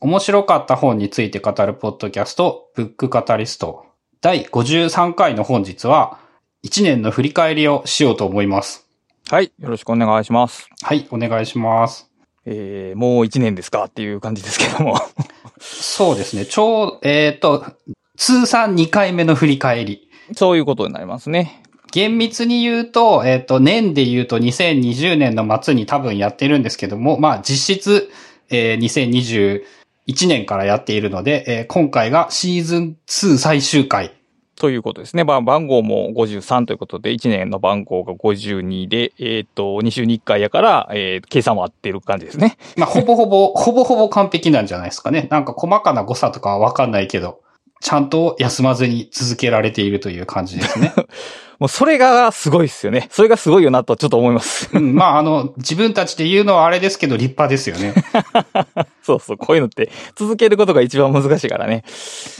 [0.00, 3.84] 面白かった本について語るポッドキャスト、ブックカタリスト。
[4.20, 6.20] 第53回の本日は、
[6.64, 8.86] 1年の振り返りをしようと思います。
[9.28, 9.50] はい。
[9.58, 10.68] よろしくお願いします。
[10.82, 12.08] はい、お願いします。
[12.46, 15.00] えー、もう一年ですかっていう感じですけども。
[15.58, 16.46] そうですね。
[16.46, 17.64] ちょう、えっ、と、
[18.16, 20.08] 通算2回目の振り返り。
[20.36, 21.60] そういうことになりますね。
[21.90, 28.12] 厳密に言うと、えっ、と、年で言うと2020年の末に多分やってるんですけども、まあ実質、
[28.48, 29.77] えー
[30.08, 34.14] 2021年からやっているので、えー今回がシーズン2最終回。
[34.56, 35.22] ということですね。
[35.22, 42.56] まあ、番号も53ということで、1年の番号が52で、えっ、と、2週に1回やから、えー計算は合ってる感じですね。
[42.76, 45.28] まあほぼほぼ、 ほぼほぼ完璧なんじゃないですかね。
[45.30, 47.40] なんか細かな誤差とかはわかんないけど、
[47.80, 50.92] ちゃんと休まずに続けられているという感じですね。
[51.58, 53.08] もうそれがすごいですよね。
[53.10, 54.70] それがすごいよなとちょっと思います。
[54.72, 57.94] うん、まああの、自分たちで言うのはあれですけど立派ですよね。
[59.02, 61.82] そうそう、こういうのって続けることが一番難しいからね。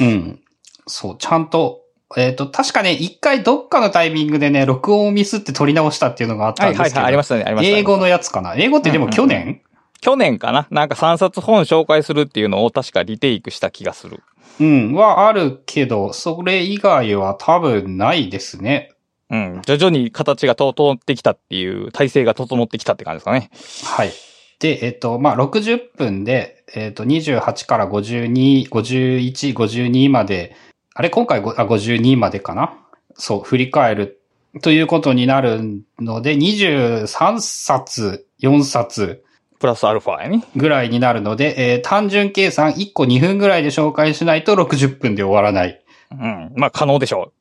[0.01, 0.41] うん。
[0.87, 1.81] そう、ちゃんと、
[2.17, 6.83] えっ、と、確かね、一回どっかのタイミングでね、録音をミスって撮り直したっていうのがあったんですけど。
[6.83, 7.77] はいはいはい、ありましたね、ありました。
[7.77, 8.55] 英語のやつかな？
[8.55, 9.61] 英語ってでも去年、
[10.01, 10.69] 去年かな？
[10.71, 14.23] なんか3冊本紹介するっていうのを確かリテイクした気がする。
[14.61, 18.93] うん、はあるけど、それ以外は多分ないですね。
[19.31, 19.63] うん。
[19.65, 23.51] 徐々に形が整ってきたっていう、体制が整ってきたって感じですかね。
[23.85, 24.13] はい。
[24.59, 30.57] で、えっ、と、まあ、60分で、えっ、と、28から52、51、52まで、
[30.95, 32.75] あれ、今回ごあ52までかな？
[33.15, 34.21] そう、振り返る
[34.63, 39.23] ということになるので、23冊、4冊
[39.61, 40.45] プラスアルファやね。
[40.57, 45.83] ぐらいになるので、えー単純計算1個2分ぐらいで紹介しないと60分で終わらない。
[46.13, 46.53] うん。
[46.57, 47.33] まあ可能でしょ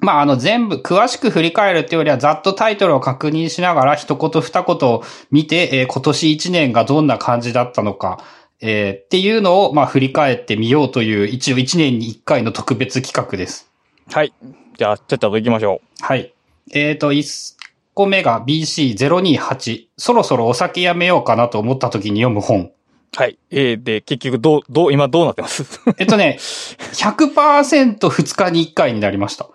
[0.00, 8.22] まあ、あの、全部、詳しく振り返るっていうよりは、ざっとタイトルを確認しながら、一言二言見て、えー今年一年がどんな感じだったのか、
[8.60, 13.70] えーっていうのを、まあ、振り返ってみようという、一応一年に一回の特別企画です。
[14.08, 14.14] う。
[14.14, 14.32] はい。
[14.78, 16.32] じゃあ、ちゃっと行きましょはい。
[16.72, 17.56] えっ、と、一
[17.94, 19.86] 個目が BC028。
[19.96, 22.60] そろそろお酒やめようかなと思った時に読む本。
[22.60, 22.72] う。
[23.16, 23.36] はい。
[23.50, 25.64] えー、で、結局、どう、どう、今どうなってます？
[25.98, 29.48] えっとね、100%二日に一回になりました。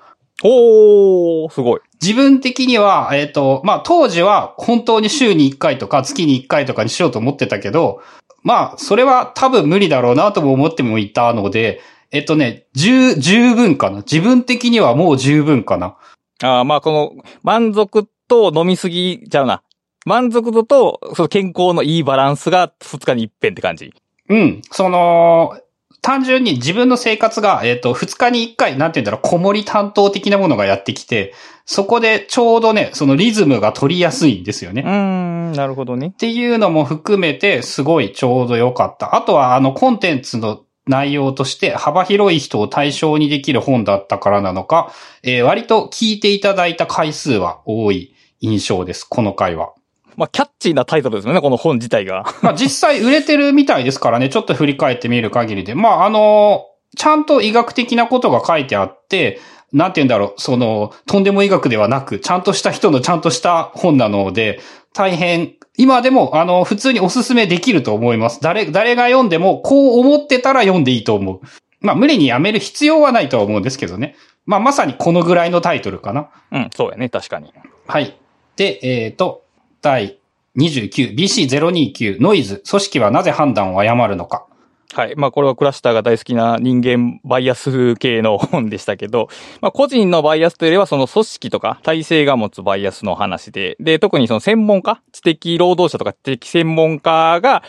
[0.44, 1.80] おー、すごい。
[2.02, 8.02] 自分的には、えっ、と、まあ、当時は本当に週に1回とか月に1回とかにしようと思ってたけど、
[8.44, 13.98] まあ、それは多分無理だろうなとも思ってもいたので、えっとね、十、十分かな。
[13.98, 15.96] 自分的にはもう十分かな。
[16.42, 19.64] あーまあこの、満足と飲みすぎちゃうな。
[20.06, 23.94] 満足度と、その健康のいいバランスが2日に一遍って感じ。
[24.30, 24.62] うん。
[24.70, 25.58] その、
[26.04, 31.34] 単純に自分の生活が、えっ、と、2日に1回、なんて言うんだろう、子守担当的なものがやってきて、
[31.66, 34.84] そこでちょうどね、そのリズムが取りやすいんですよね。
[34.86, 36.12] うーん、なるほどねっ。
[36.12, 39.16] ていうのも含めて、すごいちょうど良かった。
[39.16, 44.92] あとは、あの、コンテンツの内容として幅広い人を対象にできる本だったからなのか、
[45.24, 49.74] えー割と聞いていただいた回数は多い印象です、この回は。
[50.16, 52.26] まあ、キャッチーなタイトルですよね、この本自体が。
[52.42, 55.76] まあ実際売れてるみたいですからね、ちょっと振り返ってみる限りで。
[55.76, 56.66] まああの、
[56.96, 59.40] ちゃんと医学的なことが書いてあって、
[59.72, 64.60] なんて言うんだろう、その、とんでも医学ではなく、ちゃんとした人のちゃんとした本なので、
[64.94, 68.40] 大変、今でも、あの、普通におすすめできると思います。
[68.42, 71.42] 誰、誰が読んでも、こう思ってたら読んでいいと思う。
[71.82, 74.16] まあ無理にやめる必要はないとは思うんですけどね。
[74.46, 76.30] まあまさにこのぐらいのタイトルかな。
[76.52, 77.54] うん、そうやね、確かに。
[77.88, 78.16] はい。
[78.56, 79.43] で、えっ、と、
[79.84, 80.18] 第
[80.58, 84.48] 29、BC029、ノイズ、組織はなぜ判断を誤るのか。
[84.94, 85.16] はい。
[85.16, 89.28] まあ、これはクラスターが大好きな人間バイアス系の本でしたけど、
[89.60, 97.64] まあ、個人のバイアスというよりは、その組織とか体制が持つバイアスの話で、で、特にその専門家、知的労働者とか知的専門家が、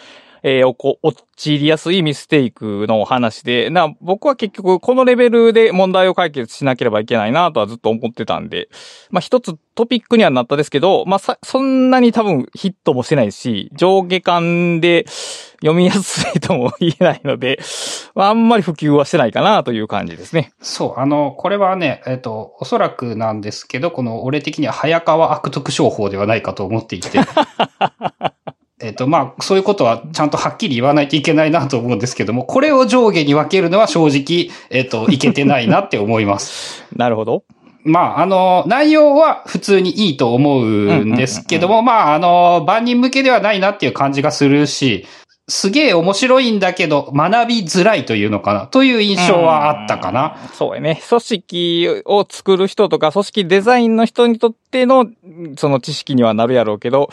[0.47, 8.69] えー、おこ、陥りやすいミステイクの話で、な、僕は結局このレベルで問題を解決しなければいけないなとはずっと思ってたんで、
[9.10, 15.06] まあ一つトピックにはなったですけど、まあさ、そんなに多分ヒットもしてないし、上下感で
[15.60, 17.59] 読みやすいとも言えないので、
[18.14, 20.52] まああんまり普及はしてないかなという感じですね。
[20.61, 27.19] そう、あの、これはね、えっ、と、おそらくなんですけど、この俺的には早川悪徳商法ではないかと思っていて。
[28.81, 36.85] えっと、まあ、そういうことはちゃんとはっきり言わないといけないなと思うんですけども、これを上下に分けるのは正直、えっと、いけてないなって思います。
[36.97, 37.44] なるほど。
[37.85, 45.06] まあ、あの、内容は普通にいいと思うんですけども、まあ、あの、万人向けではないなっていう感じがするし、
[45.46, 50.38] すげえ面白いんだけど、学びづらいというのかな、という印象はあったかな？
[50.55, 51.02] そうやね。
[51.06, 55.06] 組織を作る人とか、組織デザインの人にとっての、
[55.58, 57.11] その知識にはなるやろうけど、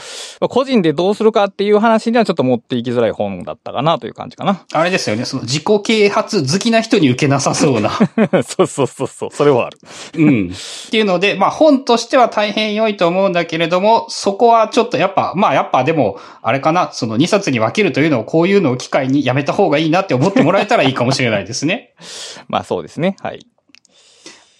[0.49, 3.99] 個人でどうするかっていう話にはちょっと持っていきづらい本だったかな？
[3.99, 4.65] という感じかな。
[4.71, 7.91] あれですよね、その自己啓発好きな人に受けなさそうな。
[8.47, 9.79] そうそうそうそう、それはある。
[10.15, 10.51] うん。
[10.51, 21.93] っていうので、まあ本としては大変良いと思うんだけれども、そこはちょっとやっぱ、まあやっぱでも、あれかな、その2冊に分けるというのをこういうのを機会にやめた方がいいなって思ってもらえたらいいかもしれないですね。
[22.47, 23.15] まあそうですね。
[23.21, 23.45] はい。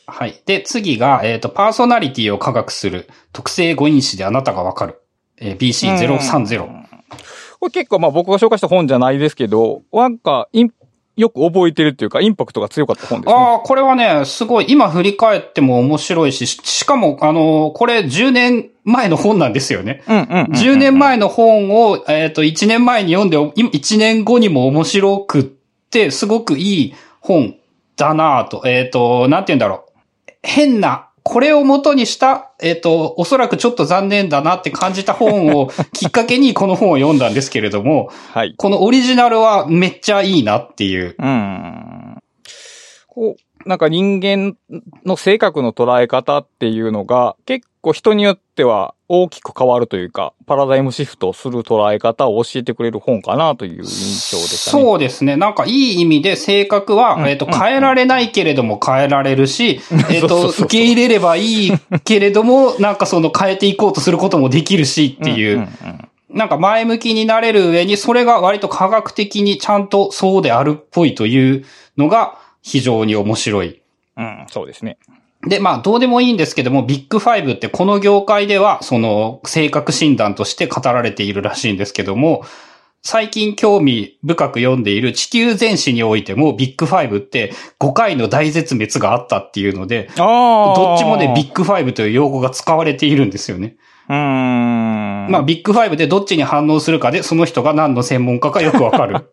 [0.06, 0.42] はい。
[0.46, 5.02] で、次が、えっ、と、パーソナリティを科学する特性誤因子であなたがわかる。
[5.38, 6.68] えー BC030。
[7.60, 10.74] これ結構まあ僕が紹介した本じゃないですけど、なんかイン、
[11.18, 13.40] よく覚えてるっていうか、インパクトが強かった本ですね。
[13.40, 20.04] ああ、これはね、すごい、今振り返っても面白いし、ししかも、あのーこれ10年前の本なんですよね。
[20.08, 20.46] うんうんうんうん。
[20.52, 27.56] 10年前の本を、えっ、と、1年前に読んで、今1年後にも面白くって、すごくいい本
[27.98, 28.64] だなぁと。
[28.66, 30.32] えっ、と、なんて言うんだろう。
[30.42, 38.54] 変な、これを元にした、えっ、と、おそらくちょっと残念だなって感じた本をきっかけにこの本を読んだんですけれども、はい。
[38.58, 41.16] このオリジナルはめっちゃいいなっていう。
[41.18, 42.18] うん。
[43.08, 44.56] こう、なんか人間
[45.06, 54.84] の性格の捉え方っていうのが結構人によっては大きく変わるというか、パラダイムシフトする捉え方を教えてくれる本かなという印象でしたね。
[54.84, 55.36] そうですね。
[55.36, 57.28] なんかいい意味で性格は、うん。
[57.28, 57.52] えっ、と、うん。
[57.52, 60.52] 変えられないけれども変えられるし、えっ、とそうそうそう。
[60.54, 61.72] そう受け入れればいい
[62.06, 65.68] けれども、 なんかその変えていこうとすることもできるしっていう、んんん。
[66.30, 71.66] なんか前向きになれる上に、それが割と科学的にちゃんとそうであるっぽいという
[71.98, 73.82] のが非常に面白い。
[74.18, 74.98] うん、そうですね。
[75.48, 82.44] で、まあ、どうでもいいんですけども、ビッグファイブってこの業界では、その、性格診断として語られているらしいんですけども、
[83.04, 90.12] 最近興味深く読んでいる地球全史においても、ビッグファイブって5回の大絶滅があったっていうので。
[90.16, 93.76] どっちもね、ビッグファイブという用語が使われているんですよね。
[94.10, 95.28] うーん。
[95.30, 99.30] まあ、ビッグファイブでどっちに反応するかで、その人が何の専門家かよくわかる。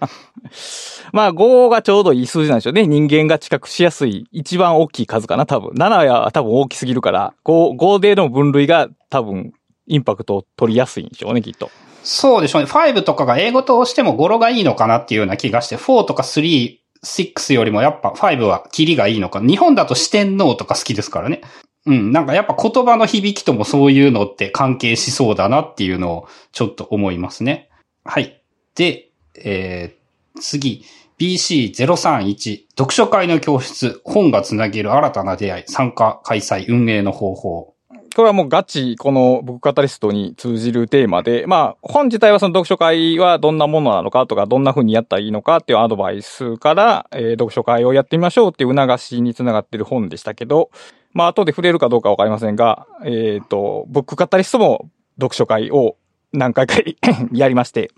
[1.13, 2.87] まあ、5がちょうどいい数字なんでしょうね。
[2.87, 5.71] 人間が知覚しやすい、一番大きい数かな、多分。
[5.71, 9.53] 7は多分大きすぎるから、5、5での分類が多分、
[9.87, 11.71] インパクトを取りやすいんでしょうね、きっと。
[12.03, 12.69] そうでしょうね。
[12.69, 19.41] 5とかが英語としても語呂がいいのかなっていうような気がして、4とか3、6よりもやっぱ5はキリがいいのか。
[19.41, 21.41] 日本だと四天王とか好きですからね。
[21.87, 22.13] うん。
[22.13, 27.71] なんかやっぱ言葉の響きともそういうのって関係しそうだなっていうのをちょっと思いますね。
[28.05, 28.43] はい。
[28.75, 30.85] で、えー、次。
[31.19, 37.75] BC031 読書会の教室本がつなげる新たな出会い参加開催運営の方法。
[38.15, 50.71] これはもうガチ、この僕カタリストに通じるテーマで、まあ、本自体はその読書会はどんなものなのかとか、どんな風にやったらいいのかっていうアドバイスから、えー読書会をやってみましょうっていう促しにつながってる本でしたけど、
[51.19, 55.97] まあ、後で触れるかどうかわかりませんが、えっ、と、ブックカタリストも読書会を
[56.33, 56.77] 何回か
[57.35, 57.91] やりまして、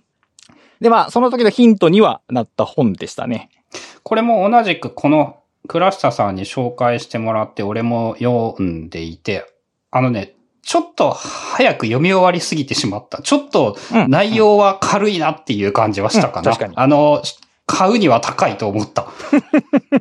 [0.81, 3.51] で、まあ、その時のヒントにはなった本でしたね。
[4.05, 5.37] これも同じくこの
[5.69, 9.45] 倉下さんに紹介してもらって俺も読んでいて、
[9.91, 10.33] あのね、
[10.63, 13.21] ちょっと早く読み終わりすぎてしまった。
[13.21, 16.53] ちょっとうん内容は軽いなっていう感じはしたかな。
[16.53, 17.23] うん確かにあの、
[17.67, 19.09] 買うには高いと思った。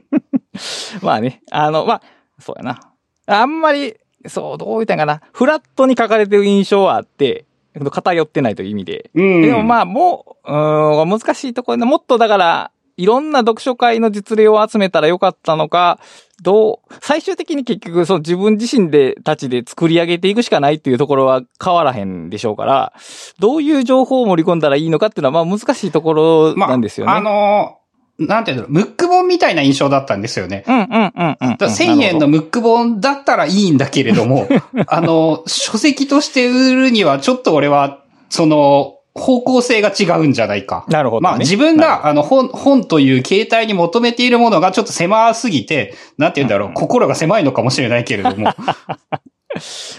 [1.04, 2.02] まあね、あの、まあ、
[2.40, 2.80] そうやな。
[3.30, 3.96] あんまり、
[4.28, 5.22] そう、どう言ったんかな。
[5.32, 7.46] フラットに書かれてる印象はあって、
[7.92, 9.12] 偏ってないという意味で。
[9.14, 9.42] うん。
[9.42, 16.02] でもまあ、もう、うーん、難しいところで、もっとだから、いろんな読書会の実例を集めたらよかったのか、
[16.42, 22.92] どう、最終的に結局、その自分自身で、たちで作り上げていくしかないっていうところは変わらへんでしょうから、
[23.40, 27.14] どういう情報を盛り込んだらいいのかっていうのは、まあ難しいところまあ、なんですよね。
[27.14, 27.79] あの、
[28.20, 30.66] なんていうの、ムック本みたいな印象だったんですよね。
[30.68, 31.38] うんうんうんうんうん。
[31.40, 34.48] だから1000円のムック本だったらいいんだけれども、
[34.88, 40.86] あの、書籍として売るにはちょっと俺は、その、方向性が違うんじゃないか。
[40.88, 48.56] なるほどねまあ自分が、あの、本、本という形態に求めているものがちょっと狭すぎて、なんて言うんだろう、うん心が狭いのかもしれないけれども、 ま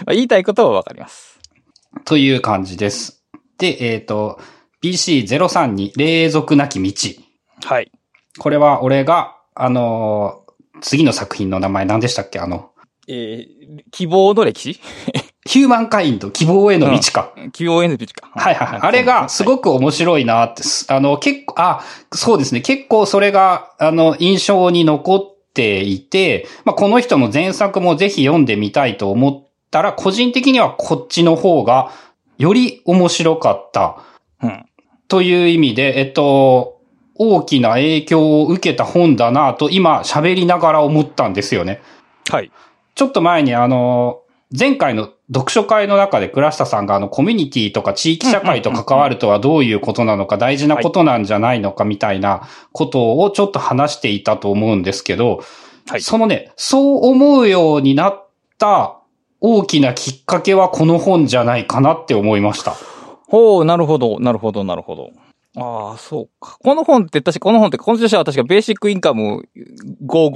[0.07, 1.39] あ言いたいことはわかります。
[2.05, 3.23] という感じです。
[3.57, 4.39] で、えっ、と、
[4.83, 6.91] BC032、霊俗なき道。
[7.63, 7.91] はい。
[8.39, 10.41] これは俺が、あのー
[10.83, 12.39] 次の作品の名前何でしたっけ？
[12.39, 12.71] あの、
[13.07, 14.79] えー、希望の歴史？
[15.45, 17.33] ヒューマンカインド、希望への道か。
[17.51, 18.29] 希望への道か。
[18.33, 18.79] はいはいはい。
[18.81, 21.81] あれがすごく面白いなって、すあの、結構、あ、
[22.13, 22.61] そうですね。
[22.61, 31.91] 結構それが、あの、印象に残っていて、まあ、この人の前作もぜひ読んでみたいと思ったら、個人的にはこっちの方が、
[32.37, 33.97] より面白かった
[34.43, 34.65] うん。
[35.07, 36.80] という意味で、えっと、
[37.15, 41.81] 大きな影響を受けた本だなと今喋りながら思ったんですよね。
[42.29, 42.51] はい。
[42.95, 44.21] ちょっと前にあの、
[44.57, 55.41] 前回の読書会の中で倉下さんがあのコミュニティとか地域社会と関わるとはどういうことなのか大事なことなんじゃないのかみたいなことをちょっと話していたと思うんですけど、
[55.87, 56.01] はい。
[56.01, 58.27] そのね、そう思うようになっ
[58.57, 58.97] た
[59.39, 62.75] 大きなきっかけはこの本じゃないかなって思いました。
[63.27, 65.11] ほう、なるほど、なるほど、なるほど。
[65.57, 66.57] ああ、そうか。
[66.59, 69.49] この本って、確か、この本って、この著者は確かベーシックインカム
[70.07, 70.31] 55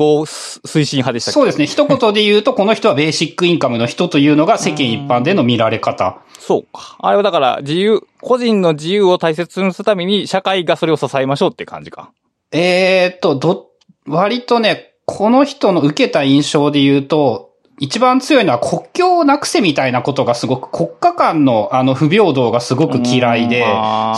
[0.67, 1.35] 推進派でしたっけ？
[1.35, 1.65] そうですね。
[1.65, 6.17] 一言で言うと、この人はベーシックインカムの人というのが世間一般での見られ方。
[6.37, 6.97] そうか。
[6.99, 12.11] あれはだから、自由、個人の自由を大切にするために、社会がそれを支えましょうって感じか。
[12.51, 13.69] えーっと、ど、
[14.07, 23.65] 割とね、この人の受けた印象で言うと、一番強いのは国境をなくせみたいなことがすごく、国家間のあの不平等がすごく嫌いで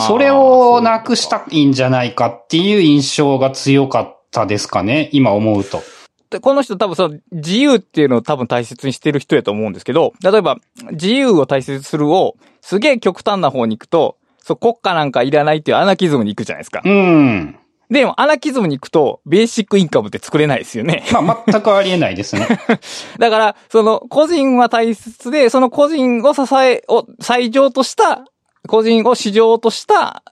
[0.06, 5.82] それをなくしたいんじゃないかっていう印象が強かったですかね、今思うと。
[6.30, 10.58] でこの人多分その自由っていうのを多分大切にしてる人やと思うんですけど、例えば
[10.92, 16.82] 自由を大切にするをすげえ極端な方に行くと、そう国家なんかいらないっていうアナキズムに行くじゃないですか。
[16.84, 17.57] うん。
[17.90, 21.04] でもアナキズムに行くとベーシックインカムって作れないですよね。
[21.12, 22.46] まあ、全くありえないですね。
[23.18, 28.24] だから、その個人は大切で、その個人を支え、を最上とした、
[28.66, 30.22] 個人を市場とした、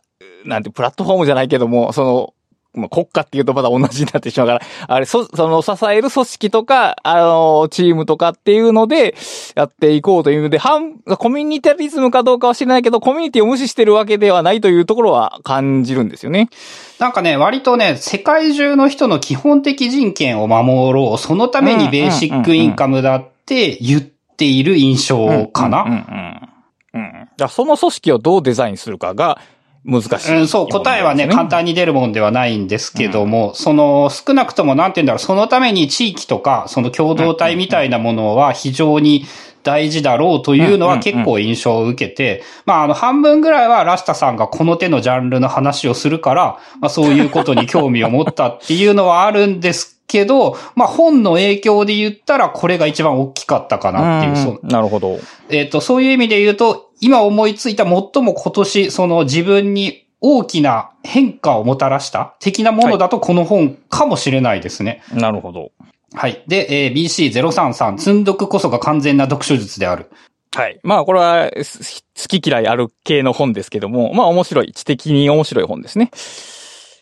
[0.45, 2.35] なんてプラットフォームじゃないけども、その、
[2.77, 9.15] まあ、国家っていうとまだ同じになってしまうから、あれ、そ、その支える組織とか、あの、チームとかっていうので、
[9.55, 16.51] やっていこうというので、反、コミュニタリズムかどうかは知らないけど、コミュニティを無視してるわけではないというところは感じるんですよね。
[16.99, 21.19] なんかね、割とね、世界中の人の基本的人権を守ろう。
[21.19, 25.83] そのためにベーシックインカムだって言っている印象かな。
[25.83, 26.47] うんうんうん。
[26.95, 27.13] うん。
[27.13, 29.39] だからその組織をどうデザインするかが
[29.87, 39.25] 難しい、うん、そう、答えはね、簡単に出るもんではないんですけども、その、少なくともなんて言うんだろう、そのために地域とか、その共同体みたいなものは非常に
[39.63, 55.19] 大事だろうというのは結構印象を受けて、まあ、あの、半分ぐらいはラシタさんがこの手のジャンルの話をするから、まあ、そういうことに興味を持ったっていうのはあるんですけど、まあ、本の影響で言ったらこれが一番大きかったかなっていう、そううんなるほど。
[55.51, 57.91] えっ、と、そういう意味で言うと、今思いついた最
[58.23, 65.03] も今年、その自分に大きな変化をもたらした的なものだとこの本かもしれないですね。
[65.13, 65.73] なるほど。
[66.15, 66.43] はい。
[66.47, 70.11] で、えー BC033、積んどくこそが完全な読書術である。
[70.55, 70.81] はい。
[70.83, 76.11] まあ、これは、す好き嫌いある系の本ですけども、まあ、面白い、知的に面白い本ですね。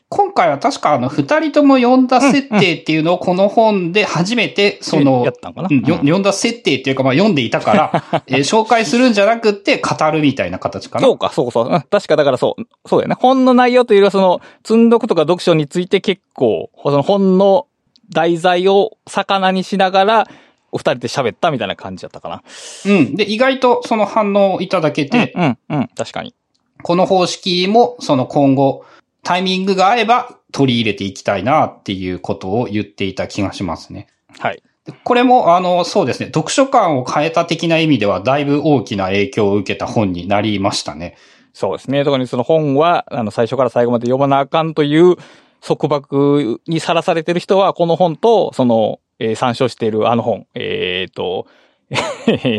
[0.09, 11.07] 今回は確かあの、二人とも読んだ設定っていうのをこの本で初めて、その読んだ設定っていうか、まあ読んでいたから、 えー紹介するんじゃなくって語るみたいな形かな。
[11.07, 11.69] そうか、そうそう。
[11.69, 13.17] うん確かだからそう、そうだよね。
[13.19, 17.67] 本の内容というよりは、その、積んどくとか読書について結構、その本の
[18.11, 20.29] 題材を魚にしながら、
[20.71, 22.43] お二人で喋ったみたいな感じだったかな。
[22.87, 23.15] うん。
[23.17, 26.35] で、意外とその反応をいただけて、うん、うん、確かに。
[26.83, 28.85] この方式も、その今後、
[29.25, 34.07] タイミングが合えば取り入れていきたいなっていうことを言っていた気がしますね。
[34.39, 34.63] はい。
[34.85, 41.17] でこれも、あの、そうですね、読書感を変えた的な意味では、だいぶ大きな影響を受けた本になりましたね。
[41.55, 42.05] そうですね。
[42.05, 45.17] 特にその本は、あの、最初から最後まで読まなあかんという
[45.61, 51.47] 束縛にさらされてる人は、この本と、その、えー参照しているあの本、えっ、と、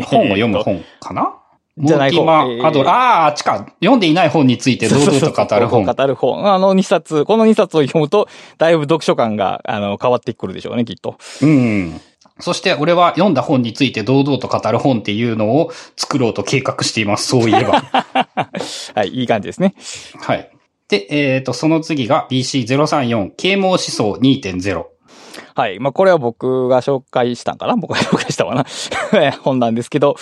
[0.05, 1.35] 本を読む本かな？
[1.77, 3.65] じゃない方えーあと、ああ、あっちか。
[3.81, 5.85] 読んでいない本について堂々と語る本。
[5.85, 6.47] 語る本。
[6.47, 11.17] あの2冊、この2冊を読むと、だいぶ読書感が、あの、変わってくるでしょうね、きっと。
[11.41, 11.99] うん。
[12.39, 17.27] そして、俺は読んだ本について堂々と語る本っていうのを作ろうと計画しています。
[17.27, 17.83] そういえば。
[18.95, 19.73] はい、いい感じですね。
[20.21, 20.49] はい。
[20.87, 24.85] で、えっ、と、その次が BC034、啓蒙思想2.0。
[25.55, 25.79] はい。
[25.79, 27.75] まあ、これは僕が紹介したんかな？
[27.75, 28.65] 僕が紹介したわな？
[29.41, 30.15] 本なんですけど、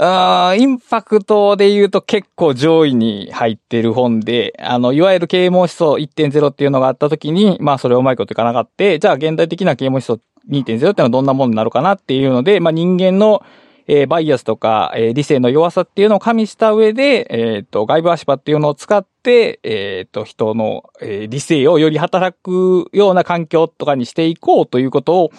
[0.00, 13.42] あインパクトで言うと結構上位に入ってる本で、あの、いわゆる啓蒙思想1.0っていうのがあった時に、まあそれをうまいこといかなかって、じゃあ現代的な啓蒙思想2.0っていうのはどんなものになるかなっていうので、まあ人間の、
[13.88, 25.30] えーバイアスとか、えー理性の弱さっていうのを加味した上で、えっ、と、外部足場っていうのを使って、えっ、と、人の、え理性をより働くような環境とかにしていこうということを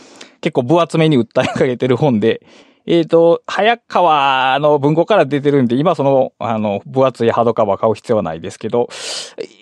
[0.41, 2.41] 結構分厚めに訴えかけてる本で、
[2.91, 8.89] えっ、と、早川の文庫から出てるんで、今その、あの、分厚いハードカバー買う必要はないですけど、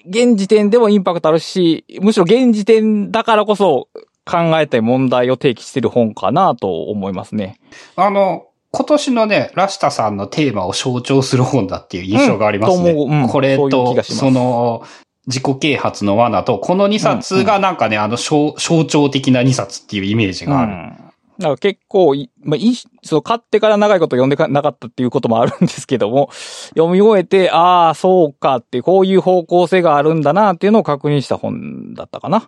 [0.08, 3.90] 現時点でもインパクトあるし、むしろ現時点だからこそ
[4.24, 7.60] 考えたい問題を提起してる本かなと思いますね。
[7.98, 12.92] あの、今年のね、ラシタさんのテーマを象徴する本だっていう印象がありますね。
[12.92, 14.86] うんううんこれと、がしますその、
[15.26, 20.72] 自己啓発の罠と、この2冊がなんかね、あの象、象徴的な2冊っていうイメージがある。
[20.72, 21.07] うん
[21.40, 26.30] だから結構い、まあ、いいし、そう、買ってから長いこと読んでかなかったっていうこともあるんですけども、
[26.76, 32.48] 読み終えて、ああ、そうかって、こういう方向性があるんだなっていうのを確認した本だったかな。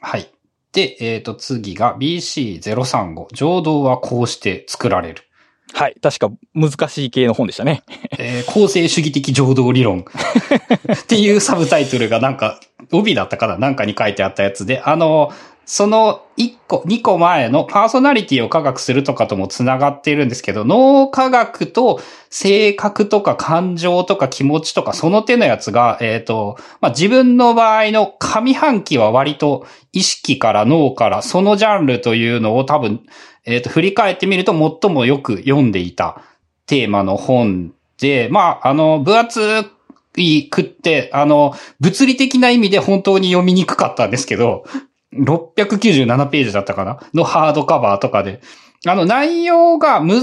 [0.00, 0.30] はい。
[0.72, 3.26] で、えっ、と、次が BC035。
[3.32, 5.22] 浄土はこうして作られる。
[5.72, 5.96] はい。
[6.00, 7.82] 確か難しい系の本でしたね。
[8.18, 12.60] えー構成主義的浄土理論 っていうサブタイトルがなんか、
[12.92, 15.32] 帯だったかななんかに書いてあったやつで、あの、
[15.66, 33.04] その1個、2個前のパーソナリティを科学するとかとも繋がっているんですけど、脳科学と性格とか感情とか気持ちとかその手のやつが、えっ、と、まあ、自分の場合の上半期は割と意識から脳からそのジャンルというのを多分、
[33.44, 36.22] えっ、と、振り返ってみると最もよく読んでいた
[36.66, 39.64] テーマの本で、まあ、あの、分厚
[40.16, 44.64] いくって、あの、物理的な意味で本当に読みにくかったんですけど、
[45.14, 47.00] 697ページだったかな？
[47.14, 48.40] のハードカバーとかで。
[48.86, 50.22] あの、内容が難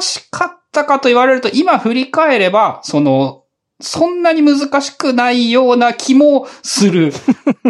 [0.00, 3.44] しかったかと言われると、今振り返れば、その、
[3.80, 7.12] そんなに難しくないような気もする。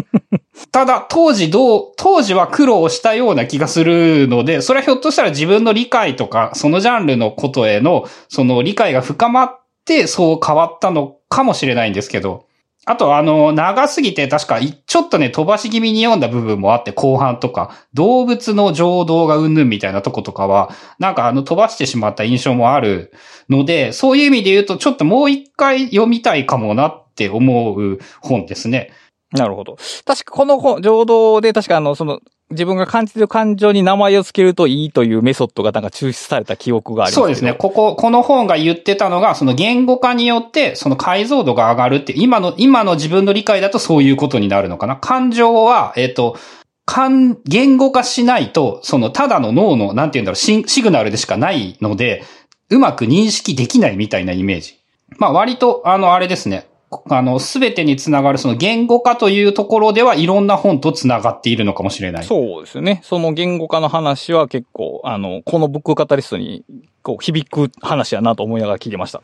[0.72, 12.44] ただ、当時どう、当時は苦労したような気がするので、それはひょっとしたら自分の理解とか、そのジャンルのことへの、その理解が深まって、そう変わったのかもしれないんですけど、
[12.90, 23.12] あと、あの、長すぎて確か、ちょっとね、飛ばし気味に読んだ部分もあって、後半とか、動物の情動がうんぬんみたいなとことかは、なんかあの、飛ばしてしまった印象もある
[23.48, 28.90] ので、そういう意味で言うと、ちょっともう一回読みたいかもなって思う本ですね。
[29.32, 29.76] なるほど。
[30.04, 32.20] 確かこの本、浄土で確かあの、その、
[32.50, 37.54] 自分が感じてる感情に名前を付けるといいというメソッドがなんか抽出された記憶がありますけどそうですね。。
[37.54, 44.96] ここ、この本が言ってたのが、その言語化によって、その解像度が上がるって、今の、今の自分の理解だとそういうことになるのかな。
[44.96, 46.36] 感情は、えっ、と、
[46.84, 52.24] 感、言語化しないと、その、ただの脳の、なんて言うんだろう、シシグナルでしかないので、
[52.68, 54.76] うまく認識できないみたいなイメージ。
[55.18, 56.66] まあ、割と、あの、あれですね。
[57.08, 62.24] あの、すべてにつながるその言語化というところではいろんな本とつながっているのかもしれない。
[62.24, 63.00] そうですよね。
[63.04, 66.64] その言語化の話は結構、あの、このブックカタリストに、
[67.02, 69.22] こう、響く話やなと思いながら聞いてました。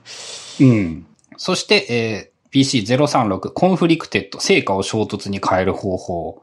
[0.60, 1.06] うん。
[1.36, 6.42] そして、えー、 BC036、コンフリクテッド、成果を衝突に変える方法。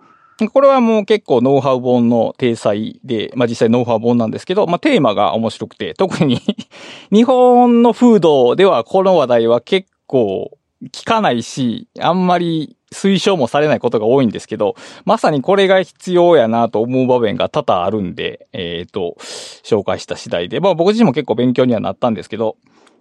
[0.52, 6.42] これはもう結構ノウハウ本の体裁で、まあ実際ノウハウ本なんですけど、まあテーマが面白くて、特に
[7.14, 10.52] 日本の風土ではこの話題は結構
[10.92, 22.58] 聞かないし、あんまり推奨もされないことが多いんですけど、まさにこれが必要やなと思う場面が多々あるんで、えっ、と、紹介した次第で、まあ僕自身も結構勉強にはなったんですけど、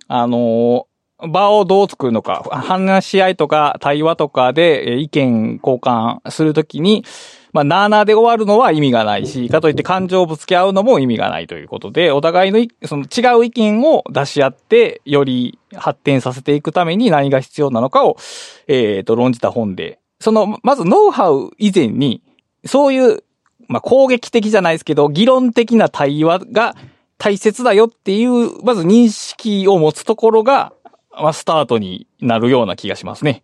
[0.08, 0.92] あのー
[1.28, 7.04] 場をどう作るのか、話し合いとか対話とかで意見交換するときに、
[7.52, 18.16] まあ、なーなーで終わるのは意味がないし、かといって感情をぶつけ合うのも意味がないということで、お互いのいその違う意見を出し合って、より発展させていくために何が必要なのかを、
[18.68, 22.22] えっ、と、論じた本で、その、まずノウハウ以前に、
[22.64, 23.22] そういう、
[23.68, 26.74] まあ、攻撃的じゃないですけど、議論的な対話が
[27.18, 30.72] 大切だよっていう、まず認識を持つところが、
[31.12, 33.42] まあ、スタートになるような気がしますね。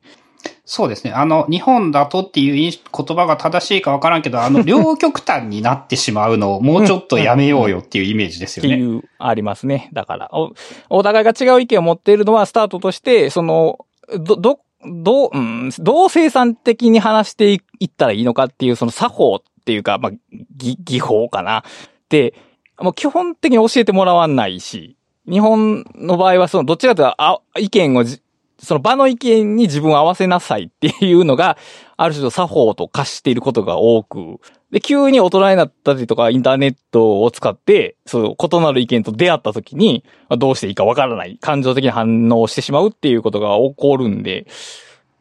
[0.65, 1.13] そうですね。
[1.13, 8.75] あの、日本だとっていう言葉が正しいかわからんけど、あの、 両極端になってしまうのをもうちょっとやめようよっていうイメージですよね。
[8.75, 9.89] っていう、ありますね。
[9.93, 10.53] だから、お、
[10.91, 13.79] お互いが違う意見を持っているのは、スタートとして、その、
[14.21, 20.13] ど、ど、どう、うん、どう生産的に話していったらいいのかっていう、その作法っていうか、まあ、
[20.57, 21.65] 技、技法かな。
[22.11, 22.35] で、
[22.79, 24.97] もう基本的に教えてもらわないし、
[25.29, 28.21] 日本の場合は、その、どちらかというと、あ、意見をじ、
[28.61, 31.57] その場の意見に自分を合わせなさいっていうのが、
[31.97, 34.41] ある種の作法と化していることが多く、
[34.71, 44.47] で、急に大人になったりとか、インターネットを使って、そう、異なる意見と出会った時に、どうしていいかわからない、感情的な反応してしまうっていうことが起こるんで、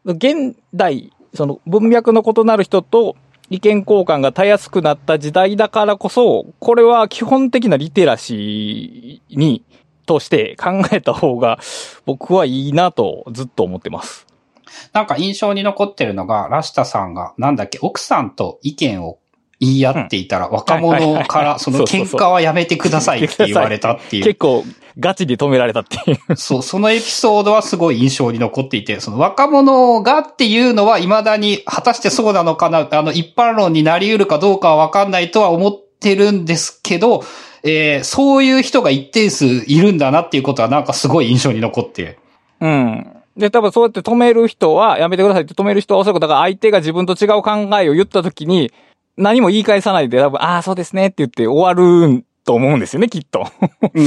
[0.04, 3.16] 現代、その文脈の異なる人と
[3.50, 9.64] 意見交換がたやすくなった時代だからこそ、これは基本的なリテラシーに、
[10.08, 11.60] として考えた方が
[12.08, 14.26] 僕はいいなとずっと思ってます。
[14.94, 19.20] なんか印象に残ってるのが、ラシタさんが、なんだっけ、奥さんと意見を
[19.60, 24.24] 言い合っていたら、若者から、その喧嘩はやめてくださいって言われたっていう。
[24.24, 24.64] 結構
[25.00, 26.36] ガチで止められたっていう。
[26.36, 37.24] そう、そのエピソードはすごい印象に残っていて、その若者がっていうのは未だに果たしてそうなのかな、あの一般論になり得るかどうかはわかんないとは思ってるんですけど、
[37.72, 42.18] えー、そういう人が一定数いるんだなっていうことはなんかすごい印象に残って。
[42.60, 43.08] うん。
[43.38, 48.72] で、多分そうやって止める人は、やめてくださいって止める人はおそらく、だから相手が自分と違う考えを言った時に、
[49.16, 53.46] 何も言い返さないで、多分、ああ、そうですねって言って終わると思うんですよね、きっと。
[53.94, 54.06] うん。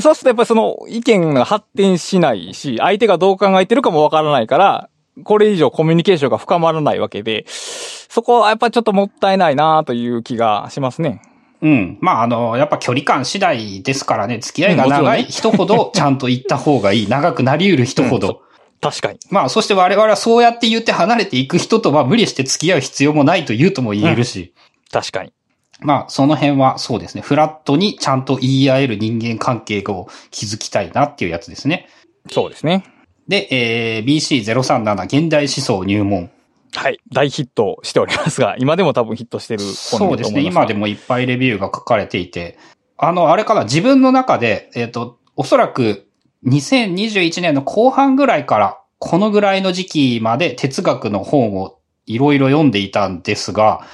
[0.00, 4.88] そうするとやっぱりその意見が発展しないし、相手がどう考えてるかもわからないから、
[5.24, 11.22] これ以上コミュニケーションが深まらないわけで、そこはやっぱちょっともったいないなという気がしますね。
[11.62, 11.98] うん。
[12.00, 17.08] まあ、あの、やっぱ距離感次第ですからね、付き合いが長い人ほど ちゃんと言った方がいい。
[17.08, 18.42] 長くなり得る人ほど。
[18.80, 19.18] 確かに。
[19.30, 24.54] まあ、そして我々はそうやって言って離れていく人とは無理して付き合う必要もないと言うとも言えるし。
[24.90, 25.32] 確かに。
[25.80, 27.20] まあ、その辺はそうですね。
[27.20, 31.88] フラットにちゃんと言い合える人間関係を築きたいなっていうやつですね。
[32.30, 32.84] そうですね。
[33.28, 36.30] で、えー、BC037 現代思想入門。
[36.74, 36.98] はい。
[37.12, 40.42] 大ヒットしておりますが、 今でも多分ヒットしてる本そうですね。
[40.42, 40.80] 今でも。
[40.80, 42.58] もいっぱいレビューが書かれていて、
[42.96, 46.08] あの、あれかな、自分の中で、えっ、と、おそらく
[46.46, 53.86] 2021年の後半ぐらいから、このぐらいの時期まで哲学の本をいろいろ読んでいたんですが、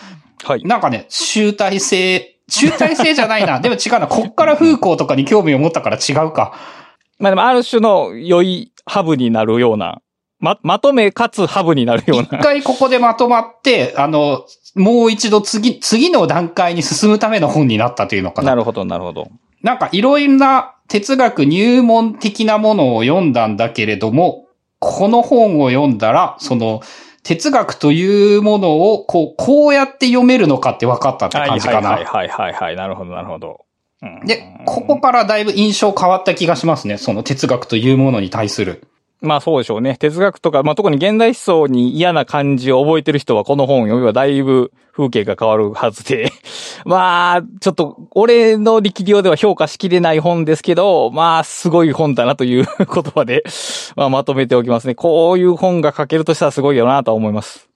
[0.45, 0.63] はい。
[0.65, 3.59] なんかね、集大成、集大成じゃないな。
[3.61, 4.07] でも違うな。
[4.07, 6.55] こっから風光とかに興味を持ったから違うか。
[7.19, 10.01] まあでもある種の良いハブになるような、
[10.47, 12.39] ま、まとめかつハブになるよう一な。
[12.39, 18.51] 回ここでまとまって、あの、もう一度次、次の段階に進むための本になったというのかな。
[18.51, 19.29] なるほど、なるほど。
[19.63, 24.47] なんかいろいろな哲学入門的なものを読んだんだけれども、
[24.79, 26.81] この本を読んだら、その、
[27.25, 31.91] 哲学というものを、こう、こうやって読めるのかって分かったってはい感じかな。
[31.91, 32.77] はいはいはいはい。
[32.77, 33.65] なるほど、なるほど。
[34.03, 36.99] うんで、ここからだいぶ印象変わった気がしますね。
[36.99, 38.87] その哲学というものに対する。
[39.27, 39.97] まあそうでしょうね。
[39.99, 46.33] 哲学とか、まあ特に現代思想に嫌な感じを覚えてる人はこの本を読めばだいぶ風景が変わるはずで。
[46.87, 53.45] まあ、ちょっと、俺の力量では評価しきれない本ですけど、まあ、すごい本だなという言葉で、
[53.95, 54.95] まあまとめておきますね。
[54.95, 57.69] こういう本が書けるとしたらすごいよなと思います。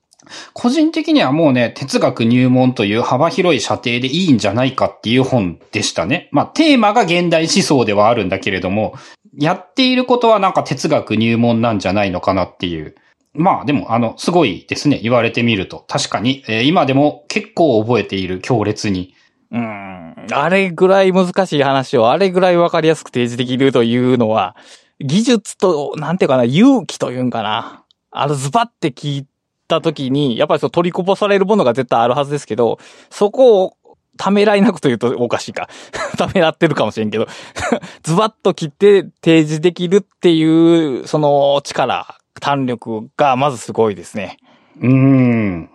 [0.52, 6.28] 個人的にはもうね、哲学入門という幅広い射程でいいんじゃないかっていう本でしたね。
[6.30, 8.94] まあ、テーマが現代思想ではあるんだけれども、
[9.36, 12.94] やっていることはなんか哲学入門なんじゃないのかなっていう。
[13.32, 14.98] まあでも、あの、すごいですね。
[15.02, 15.84] 言われてみると。
[15.88, 19.14] 確かに、えー今でも結構覚えている強烈に。
[19.52, 20.26] うん。
[20.32, 24.56] あれぐらい難しい話をあれぐらいわかりやすく提示できるというのは、
[25.00, 27.84] 技術と、なんていうかな、勇気というんかな。
[28.10, 29.26] あの、ズバって聞い
[29.68, 33.76] たときに、やっぱりそう取りこぼされるものが絶対あるはずですけど、そこを
[34.20, 35.70] ためらいなくというとおかしいか。
[36.18, 37.26] ためらってるかもしれんけど、
[38.04, 44.36] ズバッと切って提示できるっていう、その力、弾力がまずすごいですね。
[44.78, 45.70] うーん。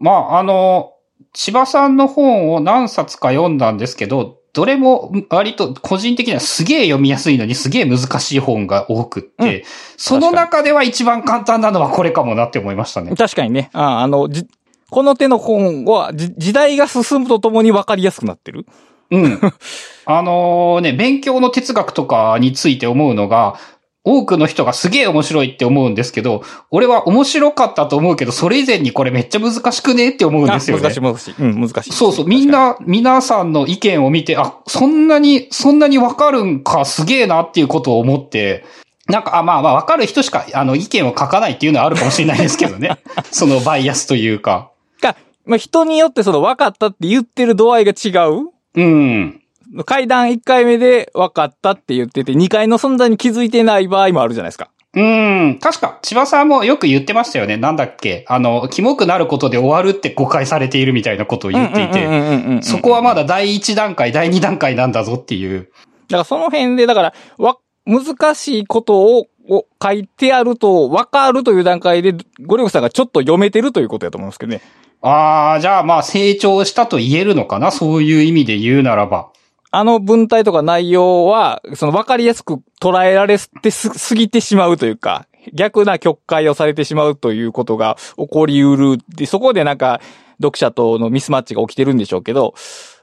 [0.00, 0.94] まあ、あの、
[1.32, 9.62] 千葉さんの本を何冊か読んだんですけど、どれも割と個人的にはすげえ読みやすいのにすげえ難しい本が多くって、うん
[9.98, 13.14] その中では一番簡単なのはこれかもなって思いましたね。
[13.14, 13.70] 確かにね。
[13.72, 14.46] ああの、じ、
[14.90, 18.66] この手の本は、じ時代が進むとともに分かりやすくなってる？
[19.10, 19.40] うん。
[20.06, 23.56] あのね、勉強の哲学とかについて思うのが、
[24.04, 30.86] 多くの人がすげえ面白いって思うんですけど、俺は面白かったと思うけど、それ以前にこれめっちゃ難しくねって思うんですよね。
[30.86, 31.34] あ難しい難しい。
[31.40, 31.92] うん、難しい。
[31.92, 38.64] そうそう、みんな、皆さんの意見を見て、あ、そんなに、そんなにわかるんか、すげえなっていうことを思って、
[39.08, 42.98] なんか、あまあまあ、わかる人しか、あの、意見を書かないっていうのはあるかもしれないですけどね。
[43.32, 44.70] そのバイアスというか。
[45.00, 48.50] か、まあ、人によってその分かったって言ってる度合いが違う？
[48.74, 49.42] うん。
[49.84, 54.70] 階段1回目で分かったって言ってて、2回の存在に気づいてない場合もあるじゃないですか。
[54.94, 55.58] うん。
[55.60, 57.56] 確か、千葉さんもよく言ってましたよね。
[57.56, 58.24] なんだっけ？
[58.28, 65.68] あの、キモくなることで終わるって誤解されているみたいなことを言っていて、そこはまだ第一段階、第二段階なんだぞっていう。
[66.08, 74.60] だからその辺で、だから、わ、難しいことを、を書いてあると分かるという段階で、ゴリゴさんがちょっと読めてるということやと思うんですけどね。
[75.02, 79.28] ああ、じゃあまあ成長したと言えるのかなそういう意味で言うならば。
[79.70, 88.98] あの文体とか内容は、その分かりやすく捉えられてす、すぎてしまうというか、逆な曲解をされてしまうということが起こりうる。
[89.14, 90.00] で、そこでなんか、
[90.40, 92.54] 読者とのミスマッチが起きてるんでしょうけど、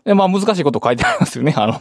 [0.06, 1.80] でまあ難しいこと書いてありますよね、あの、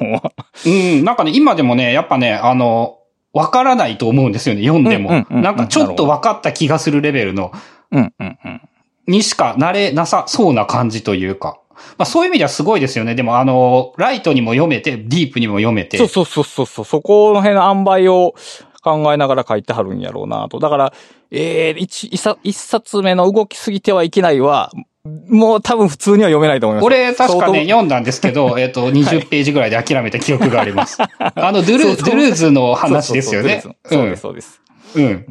[0.66, 2.98] うん、なんかね、今でもね、やっぱね、あの、
[3.32, 5.26] わからないと思うんですよね、読んでも。
[5.30, 7.52] なんかちょっと分かった気がするレベルの。
[9.06, 11.58] にしかなれなさそうな感じというか。
[11.98, 13.14] まあそういう意味ではすごいですよね。
[13.14, 15.98] でもあの、ライトにも読めて、ディープにも読めて。
[15.98, 18.34] そうそうそうそうそう、そこの辺の塩梅を
[18.82, 20.58] 考えながら書いてはるんやろうなと。
[20.58, 20.92] だから、
[21.30, 24.70] えー、一冊目の動きすぎてはいけないは、
[25.04, 26.84] もう多分普通には読めないと思います。
[26.84, 30.98] 俺、確かね、読んだんですけど、 えっと、20ページぐらいで諦めた記憶があります。
[31.02, 31.08] あ
[31.50, 34.08] の、ドゥルドゥルーズの話ですよねそう。
[34.08, 34.60] です、そうです。
[34.94, 35.26] うん。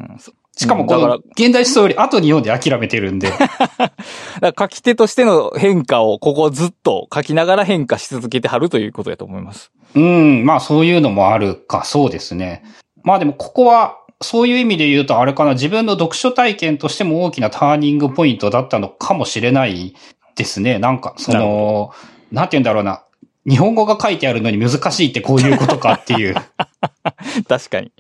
[0.57, 3.31] しかもこの、現代思想より後に読んで諦めてるんで。
[4.41, 9.71] だ書き手としての変化をここずっと書きながら変化し続けてはるということだと思います。
[9.95, 12.63] うん、まあそういうのもあるか、そうですね。
[13.03, 19.95] まあでもここは、そういう意味で言うとあれかな、自分の読書体験としても大きなターニングポイントだったのかもしれない
[20.35, 20.79] ですね。
[20.79, 21.91] なんか、その、
[22.31, 23.03] なんて言うんだろうな。
[23.47, 26.35] 日本語が書いてあるのに難しいってこういうことかっていう。
[27.47, 27.91] 確かに。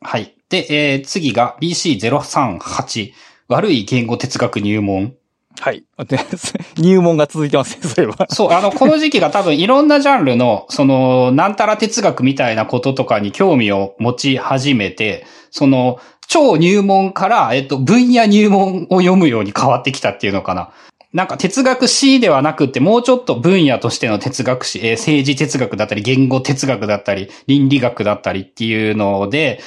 [0.00, 0.34] はい。
[0.48, 3.12] で、えー次が BC038。
[3.48, 5.14] 悪い言語哲学入門。
[5.60, 5.84] はい。
[6.76, 8.26] 入門が続いてますね、そういえば。
[8.28, 20.70] そう、あの、この時期が多分いろんなジャンルの、その、なんたら哲学みたいなこととかに興味を持ち始めて、その、超入門から、えっと、分野入門を読むように変わってきたっていうのかな。
[21.12, 29.60] なんか哲学史ではなくて、もうちょっと分野としての哲学史、えー政治哲学だったり、言語哲学だったり、倫理学だったりっていうので、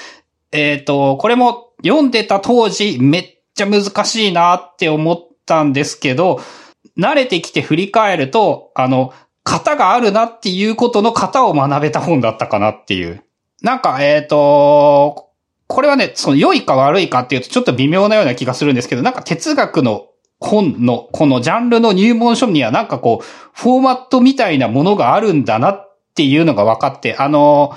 [0.51, 6.39] えっ、と、これも読んでた当時めっちゃ難しいなって思ってたんですけど、
[6.97, 13.23] 慣れてきて振り返ると、あの、型があるなっていうことの型を学べた本だったかなっていう。
[13.61, 15.29] なんか、えっ、と、
[15.67, 20.07] これはね、その良いか悪いかっていうとちょっと微妙なような気がするんですけど、なんか哲学の
[20.39, 27.75] 本のこのジャンルの入門書にはなんかこう、フォーマットみたいなものがあるんだなっていうのが分かって、あの、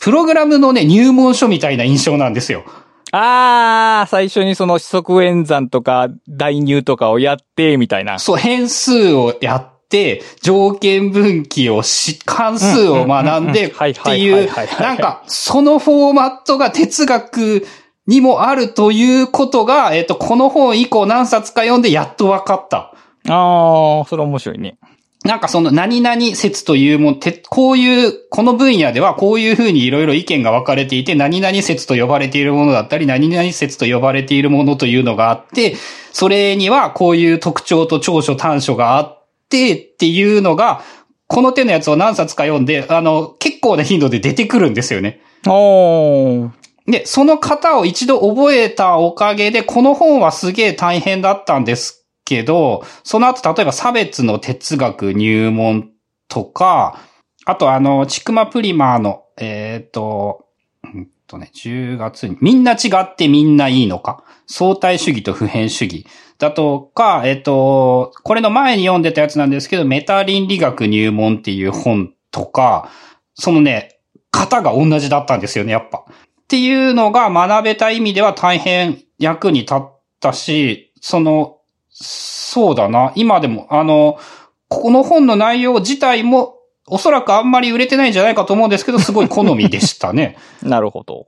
[0.00, 2.64] プログラムのね、入門書みたいな印象なんですよ。
[3.12, 8.18] あー、最初にその四則演算とか代入とかをやって、みたいな。
[8.18, 17.66] そう、変数をやって、条件分岐をし、関数を学んでっていう、なんか、そのフォーマットが哲学
[18.06, 22.92] にもあるということが、えっと、この本以降何冊か読んでやっと分かった。
[23.28, 24.78] あー、それ面白いね。
[25.26, 35.74] なんかその何々説というもん、てこういう、この分野ではこういうふうにいろいろ意見が分かれていて、何々説と呼ばれているものだったり、何々説と呼ばれているものというのがあって、
[36.12, 40.82] それにはこういう特徴と長所短所があってっていうのが、
[41.26, 45.20] この手のやつを何冊か読んで、あの、結構な頻度で出てくるんですよね。
[45.46, 46.50] おー。
[46.86, 55.90] で、その型を一度覚えたおかげで、この本はすげえ大変だったんですけど、その後、例えば差別の哲学入門
[56.28, 56.98] とか、
[57.46, 60.44] あとあの、ちくまプリマーの、えっ、と、
[60.82, 64.24] うんとね、10月に、みんな違ってみんないいのか。
[64.46, 66.06] 相対主義と普遍主義。
[66.38, 72.90] だとか、えっ、と、これの前に読んでたやつなんですけど、メタ倫理学入門っていう本とか、
[73.34, 74.00] そのね、
[74.32, 76.04] 型が同じだったんですよね、やっぱ。
[76.08, 81.55] っていうのが学べた意味では大変役に立ったし、その、
[81.98, 83.12] そうだな。
[83.16, 84.18] 今でも、あの、
[84.68, 86.54] この本の内容自体も、
[86.88, 90.36] おそらくあんまり売れてないんじゃないかと思うんですけど、すごい好みでしたね。
[90.62, 91.26] なるほど。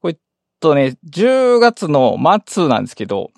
[0.00, 0.16] これ
[0.60, 2.16] とね、10月の
[2.46, 3.30] 末なんですけど、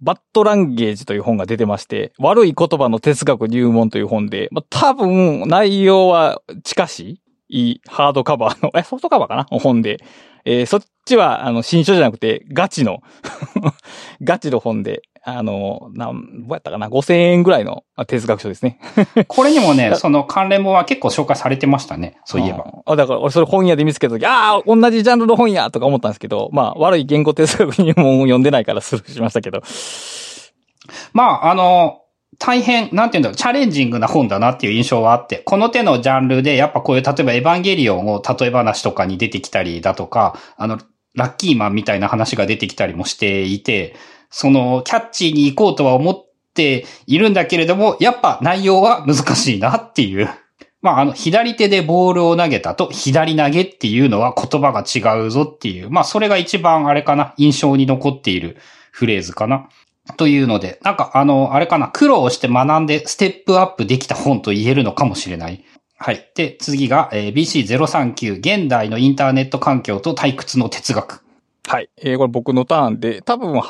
[0.00, 9.44] バッドランゲージという本が出てまして、悪い言葉の哲学入門という本で、まあ、多分内容は近しいハードカバーの、え、ソフトカバーかな？
[9.50, 9.98] 本で。
[10.44, 13.00] えーそっちは、あの、新書じゃなくて、ガチの、
[14.22, 18.78] ガチの本で、あの、なん、どうやったかな ?5000 円ぐらいのあ哲学書ですね。
[19.28, 22.18] これにもね、その関連本は結構紹介されてましたね。
[22.24, 22.66] そういえば。
[22.86, 22.96] あ。
[22.96, 29.62] だから、俺それ本屋で見つけたとき、ああ、同じジャンルの本やとか思ったんですけど、まあ、悪い言語哲学入門を読んでないからスルーしましたけど。
[31.12, 32.02] まあ、あの、
[32.38, 40.78] 大変、なんていうんだろう、チャレンジングな本だなっていう印象はあって、この手のジャンルで、やっぱこういう、例えばエヴァンゲリオンを例え話とかに出てきたりだとか、あの、
[41.14, 43.96] ラッキーマンみたいな話が出てきたりもしていて、
[44.30, 50.28] その、キャッチーに行こうとは思っているんだけれども、やっぱ内容は難しいなっていう。
[50.80, 55.90] まあ、あの、左手でボールを投げたと、左投げっていうのは言葉が違うぞっていう。
[55.90, 58.56] まあ、それが一番あれかな、印象に残っている
[58.92, 59.68] フレーズかな。
[60.16, 65.64] というので、なんかあの、あれかな、苦労して学んでステップアップできた本と言えるのかもしれない。
[65.98, 66.30] はい。
[66.34, 71.22] で、次が、えー BC039、現代のインターネット環境と退屈の哲学。
[71.66, 71.90] はい。
[71.98, 73.60] えーこれ僕のターンで、多分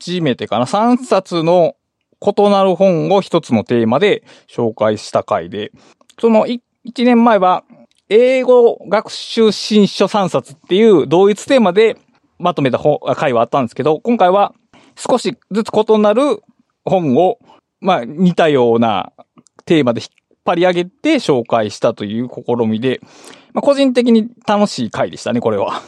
[0.00, 0.64] 初めてかな。
[0.64, 1.74] 3冊の
[2.20, 5.72] 異なる本を一つのテーマで紹介した回で、
[6.20, 6.60] その1
[7.04, 7.64] 年前は、
[8.10, 11.98] 英語学習新書3冊っていう同一テーマで
[12.38, 14.54] まとめた本回はあったんですけど、今回は
[14.96, 16.42] 少しずつ異なる
[16.84, 17.38] 本を、
[17.80, 19.12] まあ似たような
[19.66, 20.08] テーマで引っ
[20.44, 23.00] 張り上げて紹介したという試みで、
[23.52, 25.82] まあ個人的に楽しい回でしたね、これは。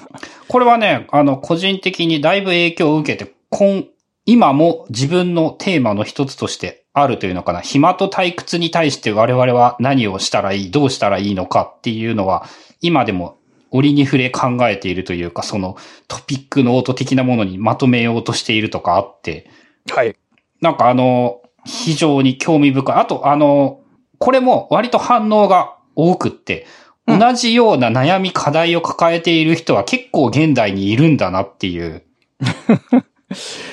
[0.49, 3.85] これはね、あの、個人的にだいぶ影響を受けて、今、
[4.31, 7.61] 今も自分のテーマの一つとしてあるというのかな。
[7.61, 12.47] 暇と退屈に対して我々は何をしたらいい、どうしたらいいのかっていうのは、
[12.81, 13.39] 今でも
[13.73, 19.51] 折に触れ考えているというか、そのトピックノート的なものにまとめようとしているとかあって、
[19.91, 20.15] はい。
[20.61, 22.95] なんかあの、非常に興味深い。
[22.95, 23.81] あと、あの、
[24.19, 26.67] これも割と反応が多くって、
[27.09, 32.05] うん同じような悩み課題を抱えている人は結構現代にいるんだなっていう。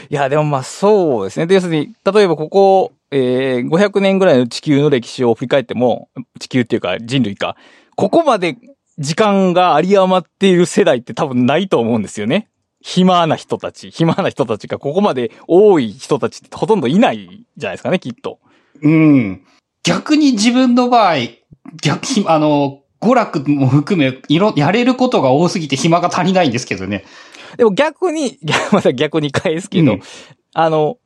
[0.09, 1.47] いや、でもまあそうですね。
[1.47, 7.55] で要するに、例えばここ、えー、500年ぐらいの地球の歴史を振り返っても、地球っていうか人類か、
[7.95, 8.57] ここまで
[8.99, 12.47] 時間が有り余っている世代って多分ないと思うんですよね。
[12.81, 18.39] 暇な人たち、暇な人たちがここまで多い人たちってほとんどいないじゃないですかね、きっと。
[18.81, 19.41] うん。
[19.83, 21.15] 逆に自分の場合、
[21.81, 27.05] 逆に、あの、娯楽も含め、いろ、やれることが多すぎて暇が足りないんですけどね。
[27.57, 30.01] でも逆に、逆 また逆に返すけど、うん
[30.53, 30.97] あの、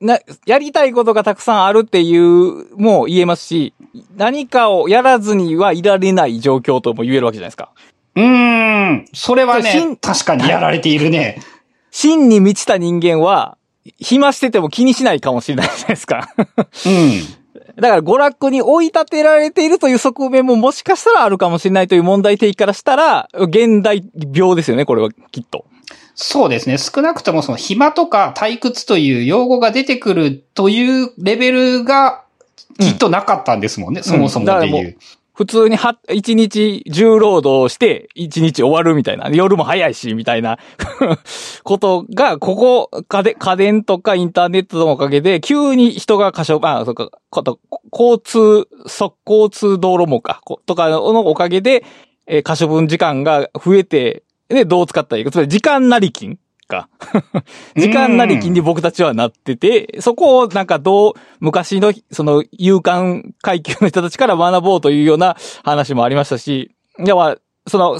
[0.00, 3.74] な、やりたいことがたくさんあるっていうも言えますし、
[4.16, 7.72] 何かをやらずにはいられない状況とも言えるわけじゃないですか。
[8.14, 9.04] うーん。
[9.12, 11.42] それはね、確かにやられているね。
[11.90, 13.58] 真に満ちた人間は、
[13.98, 16.30] 暇してても気にしないかもしれないじゃないですか。
[16.36, 17.37] うん。
[17.80, 25.64] だから娯楽に追い立てられているという側面ももしかしたらあるかもしれないという問題提起からしたら、現代病ですよね、これはきっと。
[26.20, 26.78] そうですね。
[26.78, 32.24] 少なくともその暇とか退屈という用語が出てくるというレベルが
[32.80, 34.02] きっとなかったんですもんね。
[34.02, 34.96] そもそもで言う。
[35.38, 39.28] 普通には、一日重労働して、一日終わるみたいな。
[39.28, 40.58] 夜も早いし、みたいな
[41.62, 47.60] ことが、ここ、家電、家電とかインターネットのおかげで、急に人が過小、あ、そっか、こと、
[47.92, 51.84] 交通、速交通道路もか、とかのおかげで、
[52.26, 55.30] えー可処分時間が増えて、で、どう使ったらいいか。
[55.30, 56.88] つまり、時間なり金か。
[57.76, 67.98] 時間なり金に僕たちはなってて、そこをなんかどう、昔の、その、勇敢階級の人たちから学ぼうというような話もありましたし、では、その、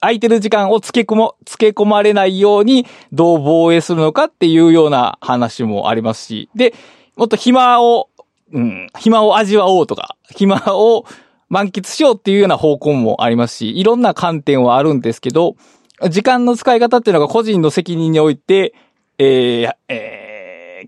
[0.00, 6.74] 空いてる時間を付け込も、付け込まれないようにどう防衛するのかっていうような話もありますし、で、
[7.16, 8.08] もっと暇を、
[8.52, 11.04] うん、暇を味わおうとか、暇を
[11.48, 15.56] 満喫しようっていうような方向もありますし、いろんな観点はあるんですけど、
[16.10, 18.74] 時間の使い方っていうのが個人の責任において、
[19.18, 20.26] えーえー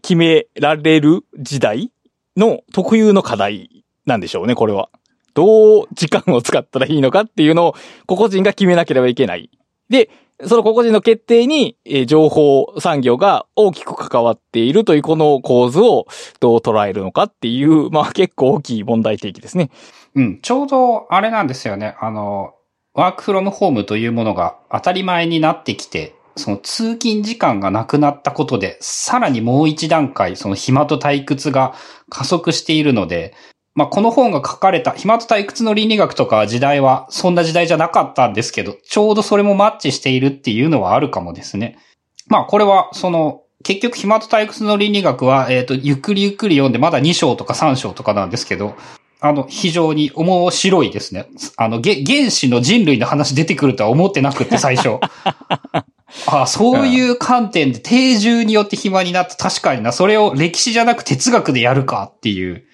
[0.00, 1.90] 決められる時代
[2.36, 4.90] の特有の課題なんでしょうね、これは。
[5.34, 7.74] どう時間を使ったらいいのかっていうのを
[8.06, 9.50] 個々人が決めなければいけない。
[9.88, 10.10] で、
[10.44, 16.06] その個々人の決定に、えー情報産業が大きく関わっているというこの構図を
[16.38, 19.70] どう捉えるのかっていう、まあ結構大きい問題提起ですね。
[20.14, 20.40] うん。
[20.40, 21.96] ちょうど、あれなんですよね。
[22.00, 22.54] あの、
[22.98, 31.76] ワークフロムホームというものが当たり前になってきて、その通勤時間がなくなったことで、さらにもう一段階、その暇と退屈が
[32.10, 33.34] 加速しているので、
[33.76, 41.78] まあ、この本が書かれた、暇と退屈の倫理学とか時代は、そんな時代じゃなかったんですけど、ちょうどそれもマッチしているっていうのはあるかもですね。
[42.26, 48.74] まあ、これは、その、結局、暇と退屈の倫理学は、えっ、と、ゆっくりゆっくり読んで、まだ2章とか3章とかなんですけど、
[49.20, 51.28] あの、非常に面白いですね。
[51.56, 54.98] あの、げ原始の人類の話出てくるとは思ってなくって、最初。
[56.26, 59.36] あそういう観点で定住によって暇になった。
[59.36, 59.92] 確かにな。
[59.92, 62.64] それを歴史じゃなく哲学でやるかっていう。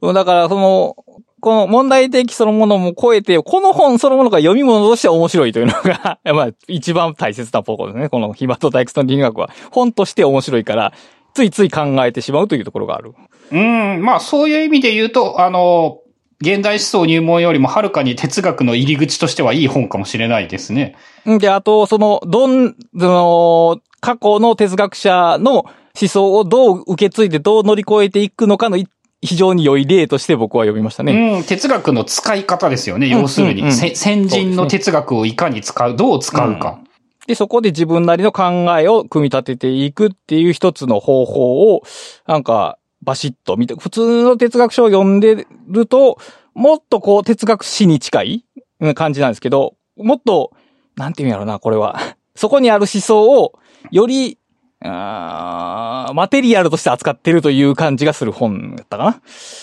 [0.00, 0.96] だから、その、
[1.40, 8.08] この問題提起そのものも超えて、この本そのものが読み物として面白いというのが、 まあ、一番大切なポコですね。
[8.08, 9.50] この暇と退屈の倫理学は。
[9.70, 10.94] 本として面白いから、
[11.34, 13.12] ついつい考えてしまうというところがある。
[13.50, 16.00] うん、まあそういう意味で言うと、あの、
[16.40, 20.96] 現代思想入門よりもはるかに哲学の入り口としてはいい本かもしれないですね。
[21.28, 25.64] んで、あと、その、どん、その、過去の哲学者の
[25.98, 28.86] 思想をどう受け継いでどう乗り越えていくのかのい
[29.22, 31.36] 非常に良い例として僕は読みましたね。
[31.36, 33.06] うん、哲学の使い方ですよね。
[33.06, 36.80] うん要するに、うんうんせ先人の哲学をいかに使う、どう使うか。
[37.26, 38.44] で、そこで自分なりの考
[38.78, 41.82] えを組み立てていくっていう一つの方法を、
[42.26, 46.18] なんか、バシッと見て、普通の哲学書を読んでると、
[46.54, 48.44] もっとこう、哲学史に近い
[48.80, 50.52] うん感じなんですけど、もっと、
[50.96, 51.98] なんていうんやろな、これは。
[52.34, 53.58] そこにある思想を、
[53.90, 54.38] より、
[54.80, 59.22] あーマテリアルとして扱ってるという感じがする本だったかな。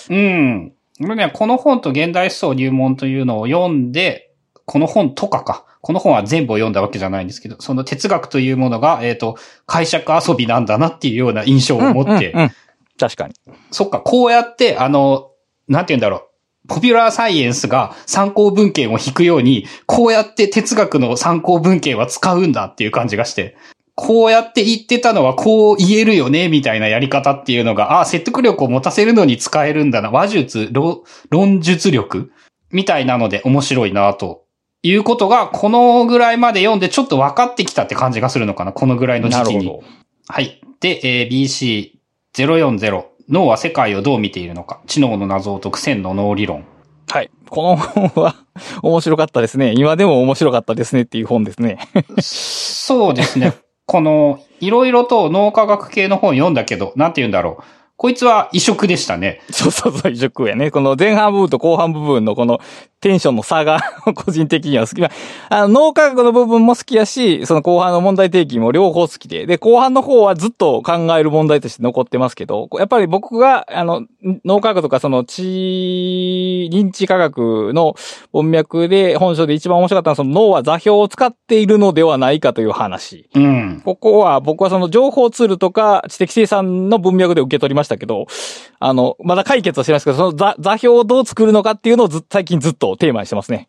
[0.10, 0.74] うん。
[1.04, 4.32] 俺ね、この本と現代思想入門というのを読んで、
[4.66, 5.66] この本とかか。
[5.82, 9.36] この本は全部を読んだわけじゃないんですけど、その哲学というものが、えっ、と、
[9.66, 12.34] 解釈遊びなんだなっていうような印象を持って、
[13.02, 13.34] 確かに。
[13.72, 15.32] そっか、こうやって、あの、
[15.68, 16.68] なんて言うんだろう。
[16.68, 23.58] ポピュラーサイエンスが参考文献を引くように、こうやって哲学の参考文献は使うんだっていう感じがして。
[23.96, 30.12] こうやって言ってたのはこう言えるよね、みたいなやり方っていうのが、あ、説得力を持たせるのに使えるんだな。
[30.12, 32.32] 話術、論論述力
[32.70, 34.44] みたいなので面白いな、と
[34.84, 38.72] いうことが、このぐらいまで読んでちょっと分かってきたって感じがするのかな。
[38.72, 39.58] このぐらいの時期に。
[39.58, 39.84] なるほど。
[40.28, 40.62] はい。
[40.80, 42.01] で、えー
[42.34, 43.06] BC040。
[43.30, 44.82] 脳は世界をどう見ているのか。
[44.88, 46.66] 知能の謎を解く線の脳理論。
[47.10, 47.30] はい。
[47.50, 48.36] この本は
[48.82, 49.74] 面白かったですね。
[49.76, 51.80] 今でも面白かったですねっていう本ですね。
[52.22, 53.54] そうですね。
[53.86, 57.64] この、いろいろと脳科学系の本読んだけど、なんて言うんだろう。
[58.02, 59.42] こいつは異色でしたね。
[59.52, 60.72] そうそうそう、異色やね。
[60.72, 62.60] この前半部分と後半部分のこの
[63.00, 63.80] テンションの差が
[64.16, 65.02] 個人的には好き。
[65.02, 65.12] ま
[65.50, 69.46] ああの、脳科学の部分も好きやし、その後半の問題提起も両方好きで。
[69.46, 74.04] で、後半の方はずっと考える問題として残ってますけど、やっぱり僕が、あの、
[74.46, 77.96] 脳科学とかその知、認知科学の
[78.34, 83.30] 文脈で本書で一番面白かったのはその脳は座標を使っているのではないかという話。
[83.36, 83.82] うん。
[83.84, 88.28] ここは僕はその情報ツールとか知的生産の文脈で受け取りましたけど、
[88.80, 93.68] あの、まだ解決はしてないですけど、その座座標をどう作るのかっていうのをずっと最近ずっとテーマにしてますね。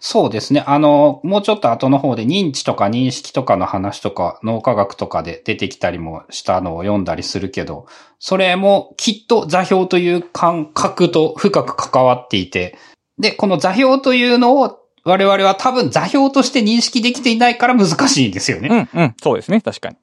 [0.00, 0.64] そうですね。
[0.66, 7.86] あの、もうちょっと後の方で認知とか認識とかの話とか脳科学とかで出てきたりもしたのを読んだりするけど、
[8.18, 12.76] それもきっと座標という感覚と深く関わっていて、
[13.18, 18.88] で、この座標というのを我々は多分座標として認識できていないから難しいんですよね。
[18.92, 19.96] うん、うん、そうですね、確かに。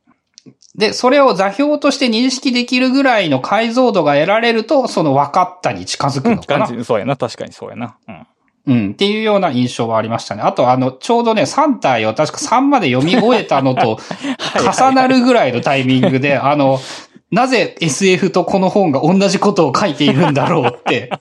[0.76, 6.68] で、それを座標として認識できるぐらいの解像度が得られると、その分かったに近づくうん、のかな。
[6.68, 7.98] 感じ、そうやな、確かにそうやな。
[8.08, 8.28] うん。
[8.68, 10.42] うん、っていうような印象はありましたね。
[10.42, 14.00] あと、あの、ちょうどね、3体を確か3まで読み終えたのと
[14.58, 16.80] 重なるぐらいのタイミングで、あの、
[17.32, 21.12] なぜ SF とこの本が同じことを書いているんだろうって。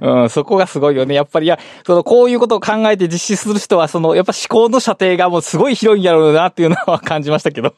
[0.00, 1.14] うん、そこがすごいよね。
[1.14, 7.74] やっぱり、いや、その、こういうことを考えて実施する人は、その、やっぱ思考の射程がもうすごい広いんやろうなっていうのは感じましたけど。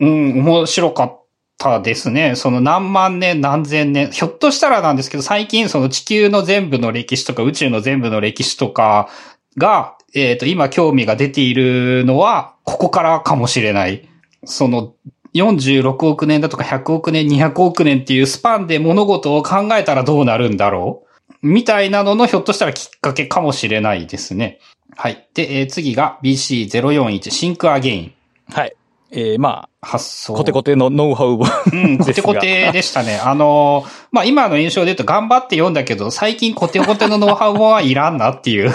[0.00, 1.22] うん、面白かっ
[1.58, 2.36] たですね。
[2.36, 4.10] その何万年何千年。
[4.10, 9.08] ひょっとしたらなんですけど、最近その地球の全部の歴史とか宇宙の全部の歴史とか
[9.56, 14.08] が、えっ、と、今興味が出ているのは、ここからかもしれない。
[14.44, 14.94] その、
[15.34, 21.04] 46億年だとか100億年、200億年っていうスパンで物事を考えたらどうなるんだろ
[21.42, 21.48] う？
[21.48, 24.58] みたいなののひょっとしたらきっかけかもしれないですね。
[24.96, 25.28] はい。
[25.34, 28.12] で、えー次が BC041 シンクアゲイン
[28.50, 28.74] はい。
[29.10, 30.34] えー、ま発想。
[30.34, 33.18] あ、コテコテのノウハウ本うん、コテコテでしたね。
[33.18, 38.72] あのー、まあ、今の印象で言うと頑張って読んだけど、最近コテコテのノウハウはいらんなっていう。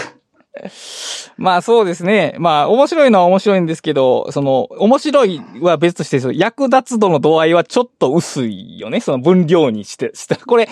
[1.37, 2.35] まあそうですね。
[2.37, 8.99] まあ面白いのは面白いんですけど、その、面白いは別として、その役立つ度の度合いはちょっと薄いよね。
[8.99, 10.69] その分量にして、してこれ、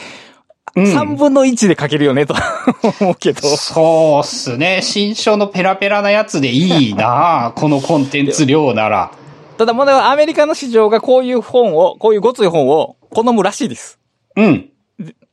[0.76, 2.34] うん3分の1で書けるよね、と
[3.02, 3.42] 思うけど。
[3.42, 4.80] そうっすね。
[4.82, 9.12] 新書のペラペラなやつでいいな このコンテンツ量なら。
[9.58, 14.00] ただ問題はアメリカの市場がこういう本を、こういうごつい本を好むらしいです。
[14.38, 14.70] うん。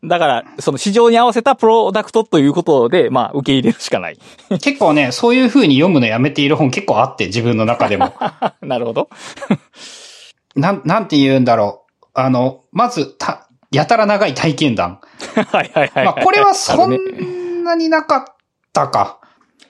[0.05, 4.19] だから、その市場に合わせたプロダクトということで、まあ受け入れるしかない。
[4.61, 8.15] 結構ね、そういう風に読むのやめている本結構あって、自分の中でも。
[8.63, 9.09] なるほど。
[10.55, 12.07] なん、なんて言うんだろう。
[12.15, 15.01] あの、まず、た、やたら長い体験談。
[15.35, 16.05] はいはいはい。
[16.05, 18.25] まあ、これはそんなになかっ
[18.73, 19.19] たか。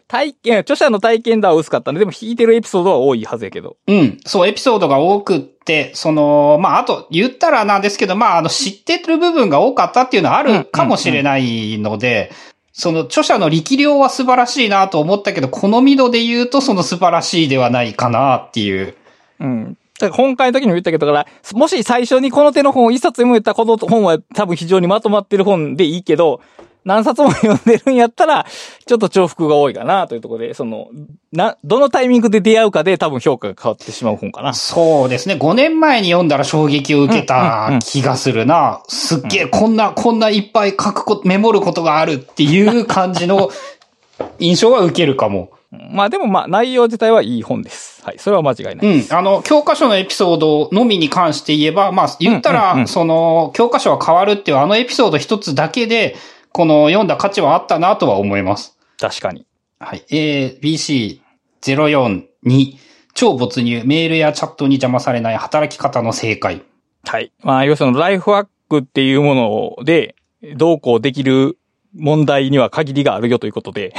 [0.09, 1.99] 体験、著者の体験談は薄かったね。
[1.99, 3.77] でも弾いてるエピソードは多いはずやけど。
[3.87, 4.19] うん。
[4.25, 12.33] そう、エピソードが多くって、その、まあ、あと、言ったらなんですけど、まあ、あの、知ってる部分が多かったっていうのはあるかもしれないので、
[12.73, 18.95] その、著者の力量は素晴らしいなと思ったけど、好み度で言うと、その素晴らしいではないかなっていう。
[19.41, 19.77] うん。
[19.99, 26.41] だから本会の時にも言ったけど、だから、もし最初にこの手の本を一冊読むったら、この本は多分非常にまとまってる本でいいけど、
[26.89, 28.47] 何冊も読んでるんやったら、
[28.86, 30.89] ちょっと重複が多いかなというところで、その、
[31.32, 34.55] な、どのタイミングで出会うかで多分評価が変わってしまう本かな。
[34.55, 35.34] そうですね。
[35.34, 38.82] 5年前に読んだら衝撃を受けた気がするな。
[38.89, 43.51] すっげえ、こんな、こんないっぱい書くこと、メモることがあるっていう感じの
[44.41, 45.51] 印象は受けるかも。
[45.70, 48.01] まあでもまあ内容自体はいい本です。
[48.03, 48.18] はい。
[48.18, 48.76] それは間違いない。
[48.80, 49.14] うん。
[49.14, 56.16] あの、教科書のエピソードのみに関して言えば、まあ、言ったら、うんうんうんその、教科書は変わるっていうあのエピソード一つだけで、
[56.59, 58.77] この読んだ価値はあったなとは思います。
[58.99, 59.47] 確かに。
[59.79, 60.05] はい。
[60.11, 61.31] えー、
[61.63, 62.75] BC042、
[63.15, 66.65] 超没入、メールやチャットに邪魔されない働き方の正解。
[67.05, 67.31] はい。
[67.45, 70.17] まあ、要するにライフワークっていうもので、
[70.57, 71.59] どうこうできる
[71.95, 73.95] 問題には限りがあるよということで。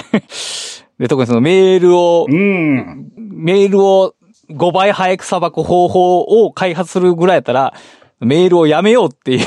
[1.00, 3.10] で、特にそのメールをう、ん。
[3.16, 4.16] メールを
[4.50, 7.74] 5倍早くさばく方法を開発するぐらいやったら、
[8.20, 9.40] メールをやめようってい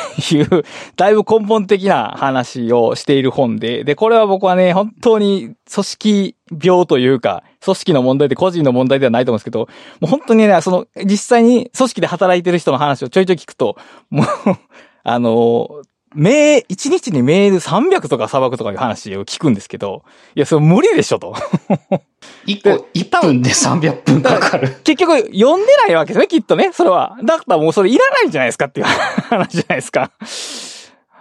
[0.43, 0.64] う、
[0.97, 9.66] だいぶ根本的な話をしている本で、で、これは僕はね、本当に組織病というか、組織の問題で個人の問題ではないと思うんですけど、も
[10.03, 13.77] う本当にね、その、実際に組織で働いてる人の話をちょいちょい聞くと、
[14.11, 14.27] もう
[15.05, 15.83] あの、
[16.15, 20.05] メー、1日にメール300とか砂漠とかいう話を聞くんですけど、
[20.35, 21.35] いや、それ無理でしょと。
[22.47, 24.69] 1個1分で300分かかる。
[24.85, 27.19] 結局、読んでないわけですね、きっとね、それは。
[27.25, 30.11] だったらもうそれいらないんじゃないですかっていう話じゃないですか。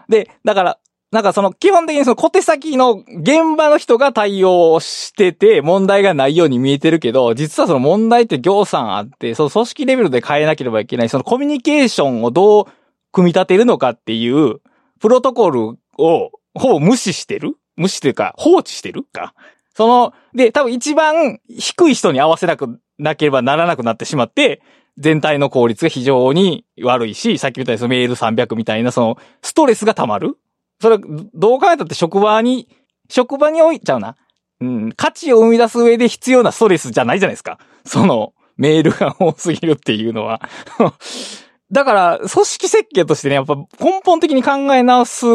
[0.10, 0.78] で、だから、
[1.12, 12.66] なんかその基本的にその小手先の現場の人が対応してて問題がないように見えてるけど、実はその問題って行産あって、その組織レベルで変えなければいけない、そのコミュニケーションをどう
[13.12, 14.62] 組み立てるのかっていう、
[15.02, 15.62] プロトコル
[15.98, 17.56] をほぼ無視してる？
[17.76, 19.34] 無視というか、放置してるか？
[19.74, 24.62] その、で、多分一番低い人に合わせなくなければならなくなってしまって、
[24.98, 30.38] 全体の効率が非常に悪いし、さっき言ったようにメール300みたいな、その、ストレスが溜まる？
[30.82, 31.00] それ、
[31.34, 32.68] どう考えたって職場に、
[33.10, 34.18] 職場に置いちゃうな。
[34.60, 37.58] うん、価値を生み出す上で必要なストレスじゃないじゃないですか。
[37.86, 40.42] その、メールが多すぎるっていうのは。
[41.72, 45.26] だから、組織設計としてね、やっぱ根本的に考え直す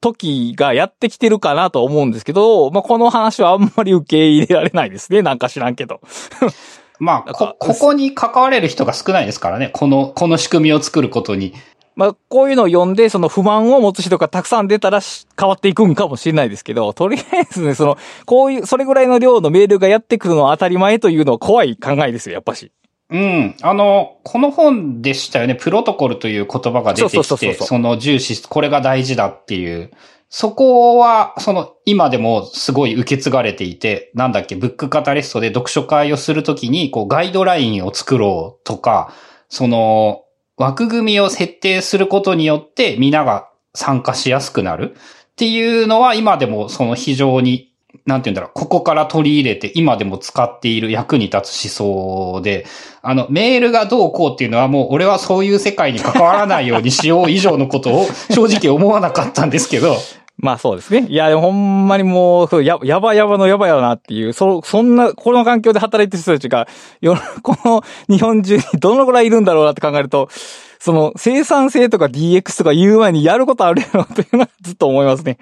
[0.00, 5.22] 時がやってきてるかなと思うんですけど、まあ、この話はあんまり受け入れられないですね。
[5.22, 6.00] なんか知らんけど。
[6.98, 9.70] まあ、こ、ここに関われる人が少ないですからね。
[9.72, 11.54] この、この仕組みを作ることに。
[11.94, 15.00] まあ、こういうのを読んで、その不満を持つ人がたくさん出たら
[15.38, 17.96] 変わっていくんかもしれないですけど、とりあえずね、その、
[18.26, 22.72] こういう、それぐらいの量のメールがやってくるのは当たり前というのは怖い考えですよ、やっぱし。
[23.10, 23.56] うん。
[23.62, 25.56] あの、この本でしたよね。
[25.56, 29.90] プロトコルという言葉が出てきて、その重視、これが大事だっていう。
[30.28, 39.12] そこは、その、今でもすごい受け継がれていて、なんだっけ、ブックカタリストで読書会をするときに、こう、ガイドラインを作ろうとか、
[39.48, 40.22] その、
[40.56, 47.69] 枠組みを設定することによって、皆が参加しやすくなるっていうのは、今でもその非常に
[48.06, 52.66] なんて言うんだろう、ここから取り入れて今でも使っている役に立つ思想で、
[53.02, 59.96] あの、メールがどうこうっていうのはもう俺はそういう世界に関わらないようにしよう以上のことを正直思わなかったんですけど。
[60.38, 61.06] まあそうですね。
[61.10, 66.66] いや、ほんまにもう、や、やばやばのやばやなっていう、そ、そんな、この環境で働いてる人たちが、
[67.02, 70.30] よ、 この日本中にどのぐらいいるんだろうなって考えると、
[70.78, 75.36] その生産性とか DX とか言う前にやることあるやろというのはずっと思いますね。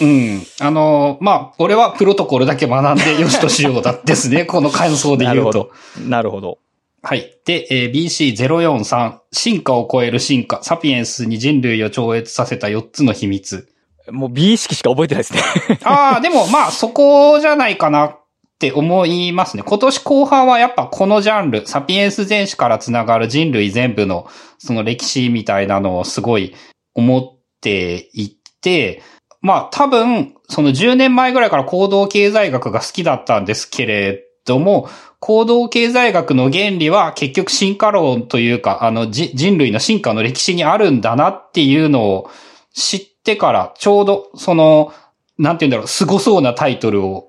[0.00, 0.42] うん。
[0.60, 4.44] あの、まあ、俺はプロトコルだけ学んで よしとしようだですね。
[4.44, 5.70] この感想で言うと。
[5.98, 6.58] なるほど。
[7.02, 7.38] はい。
[7.46, 13.68] で、えー、BC043、進化を超える進化、サピエンスに人類を超越させた4つの秘密。
[14.10, 15.40] もう B 意識しか覚えてないですね
[15.84, 18.18] ああ、でもまあそこじゃないかなっ
[18.58, 19.62] て思いますね。
[19.64, 24.26] 今年後半はやっぱこのジャンル、サピエンス全史からつながる人類全部の
[24.58, 26.54] その歴史みたいなのをすごい
[26.94, 29.02] 思っていて、
[29.40, 34.88] まあ多分、その10年前ぐらいから行動経済学が好きだったんですけれども、
[35.18, 42.30] 行動経済学の原理は結局進化論というか、あの人類の進化の歴史にあるんだなっていうのを
[42.74, 44.92] 知ってからちょうどその、
[45.38, 47.28] なんて言うんだろう、凄そうなタイトルを、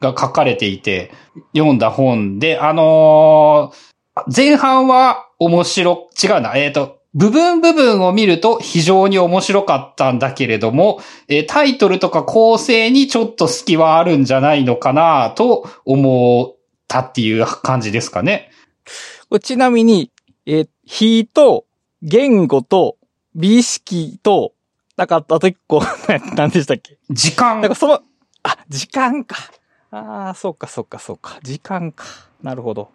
[0.00, 1.12] が書かれていて、
[1.54, 16.56] 読んだ本で、あのー、前半は面白、違うな、えっ、ー、と、部分部分を見ると非常に面白かったんだけれども、えタイトルとか構成にちょっと隙はあるんじゃないのかなと思っ
[16.88, 18.50] たっていう感じですかね。
[19.42, 20.10] ちなみに、
[20.46, 21.66] えー、と、
[22.02, 22.96] 言語と、
[23.34, 24.52] 美意識と、
[24.96, 25.82] なんか、あと一個、
[26.34, 26.98] 何でしたっけ？
[27.10, 27.60] 時間。
[27.60, 28.00] なんかその、
[28.42, 29.36] あ、時間か。
[29.90, 31.38] ああ、そうか、そうか、そうか。
[31.42, 32.04] 時間か。
[32.42, 32.90] なるほど。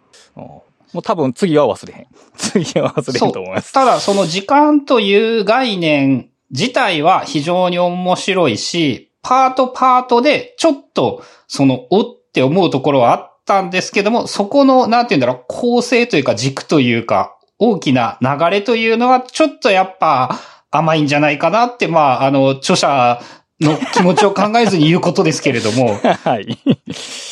[0.92, 2.06] もう多分次は忘れへん。
[2.36, 3.72] 次は忘れへんと思います。
[3.72, 20.38] ただその時間という概念自体は非常に面白いし、パートパートでちょっとそのおって思うところはあったんですけども、そこのなんて言うんだろう、構成というか軸というか、大きな流れというのはちょっとやっぱ
[20.70, 23.20] 甘いんじゃないかなって、まあ、あの、著者
[23.60, 25.98] の気持ちを考えずに言うことですけれども。
[26.24, 26.58] はい。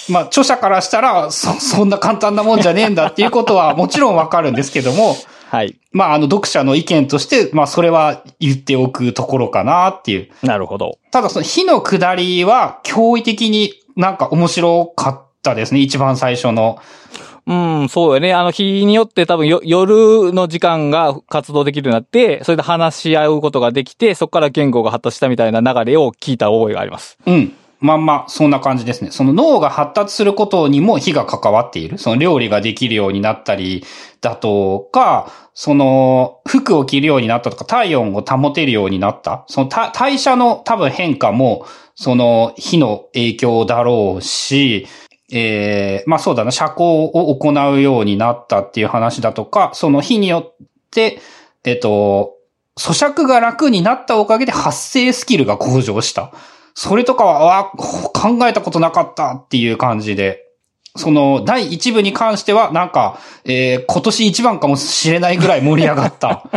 [0.09, 5.16] まあ、著者からしたら、そ、そんな簡単なもんじゃねえんだっていうことはもちろんわかるんですけども。
[5.49, 5.77] はい。
[5.93, 10.29] まあ、あの、読者の意見として、まあ、それは言っておくところかなっていう。
[10.43, 10.99] なるほど。
[11.12, 15.81] ただ、その火の下りは、驚異的になんか面白かったですね。
[15.81, 16.79] 一番最初の。
[17.47, 18.34] うん、そうよね。
[18.34, 27.18] あの日によって多分夜の時間が活動できるようになって、それで話し合うことができて、そこから言語が発達したみたいな流れを聞いた覚えがあります。
[27.24, 27.53] うん。
[27.78, 29.11] まんまそんな感じですね。
[29.11, 31.99] その脳が発達することにも火が関わっている。
[31.99, 33.84] その料理ができるようになったり
[34.20, 39.44] だとか、その服を着るようになったとか、体温を保てるようになった。
[39.47, 44.86] その代謝の多分変化も、その火の影響だろうし、
[45.33, 51.20] えー、まあそうだな、遮光を行うようになったっていう話だとか、その火によって、
[51.64, 52.37] えっ、と、
[52.79, 56.33] 咀嚼が楽になったおかげで発声スキルが向上した。
[56.74, 60.47] それとかは、わ、考えたことなかったっていう感じで、
[60.95, 66.49] その第一部に関しては、なんか、えー、今年一番かもしれないぐらい盛り上がった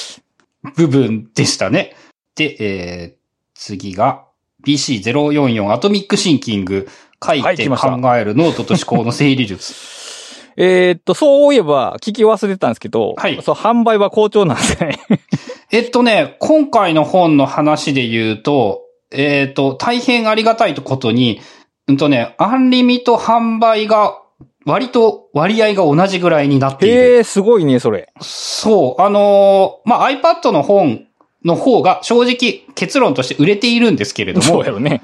[0.76, 1.96] 部分でしたね。
[2.34, 3.18] で、えー、
[3.54, 4.24] 次が
[4.64, 6.88] BC044 アトミックシンキング
[7.24, 9.74] 書いて考えるノートと思考の整理術。
[10.60, 13.40] えっと、そういえば聞き忘れてたんですけど、はい。
[13.42, 14.98] そう、販売は好調なんですね。
[15.70, 21.40] えっとね、今回の本の話で言うと、えっ、ー、と、大変ありがたいことに、
[21.86, 24.18] うんとね、アンリミと販売が
[24.66, 26.94] 割と割合が同じぐらいになっている。
[26.94, 28.12] へえ、すごいね、それ。
[28.20, 29.02] そう。
[29.02, 31.06] あのー、まあ、iPad の本
[31.44, 34.46] の方が正直結論として売れているんですけれども。
[34.46, 35.02] そうやろね。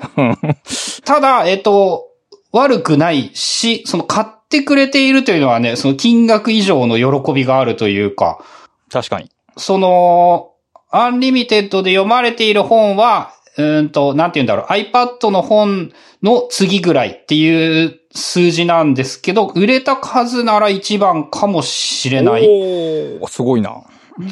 [1.04, 2.08] ただ、えっ、ー、と、
[2.52, 8.44] 悪くないし、その買ってくれているというのはね、その金額以上の喜びがあるというか。
[8.90, 9.30] 確かに。
[9.56, 10.52] その、
[10.90, 22.48] アンリミテッドで読まれている本は、うんと、なんて言うんだろう、iPad の本の次ぐらいっていう数字なんですけど、売れた数なら一番かもしれない。
[23.20, 23.82] おすごいな。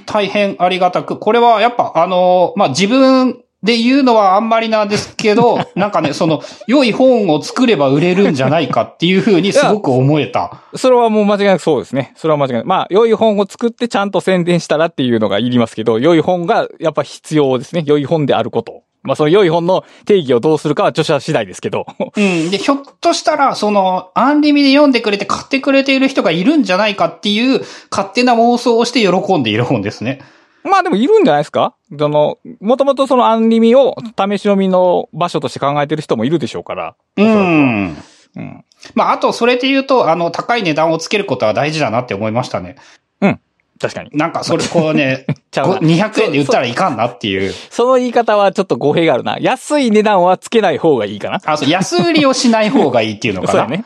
[0.07, 1.19] 大変ありがたく。
[1.19, 10.63] これはやっぱあの、まあ、自分で言うのはあんまりなんですけど、 なんかね、その、良い本を作れば売れるんじゃないかっていうふうにすごく思えた。
[10.75, 12.13] それはもう間違いなくそうですね。
[12.17, 12.67] それは間違いなく。
[12.67, 17.85] まあ、良い本を作ってちゃんと宣伝したらっていうのがいりますけど、良い本がやっぱ必要ですね。
[17.87, 18.83] 良い本であること。
[19.03, 21.87] まあ、その良い本の定義をどうするかは著者次第ですけど。
[21.99, 22.51] うん。
[22.51, 30.23] で、ひょっとしたら、その、アンリミで読んでくれて買ってくれている人がいるんじゃないかっていう、勝手な妄想をして喜んでいる本ですね。
[30.65, 31.75] まあでもいるんじゃないですか？
[31.99, 36.95] その、もともとそのアンリミを試し読みの場所として考えてる人もいるでしょうから。
[37.17, 37.97] うん。
[38.37, 38.65] うん。
[38.95, 42.77] まあ、あと、それで言うと、あの、高い値段をつけることは大事だなって思いましたね。
[43.83, 43.89] うん。
[43.91, 44.11] 確かに。
[44.13, 47.83] なんか、それ、こうね、 200円で売ったらいかんなっていうそ。
[47.83, 49.39] その言い方はちょっと語弊があるな。
[49.41, 51.41] 安い値段はつけない方がいいかな。
[51.45, 53.67] あ、そう、安売りをしない方がいいっていうのかな。
[53.67, 53.83] そうやね。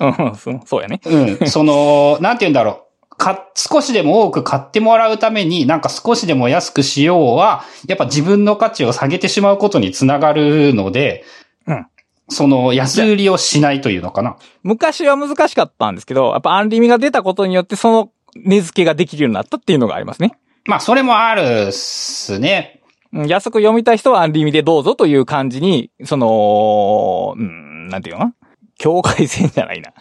[0.46, 1.00] うん、そうやね。
[1.04, 1.48] うん。
[1.48, 2.86] その、なんて言うんだろう。
[3.16, 11.24] か、少しでも多く買ってもらうために、なんか少しでも安くしようは、やっぱ自分の価値を下げてしまうことにつながるので、
[11.66, 11.86] うん。
[12.28, 14.36] その安売りをしないというのかな。
[14.62, 18.10] 昔は難しかったんですけど、やっぱアンリミが出たことによって、その
[18.44, 20.38] 値付けができるようになったっていうのがありますね。
[20.64, 22.82] まあ、それもあるっすね。
[23.12, 28.32] 安く読みたい人はアンリミでどうぞという感じに、その、うん、なんていうの？
[28.78, 29.92] 境界線じゃないな。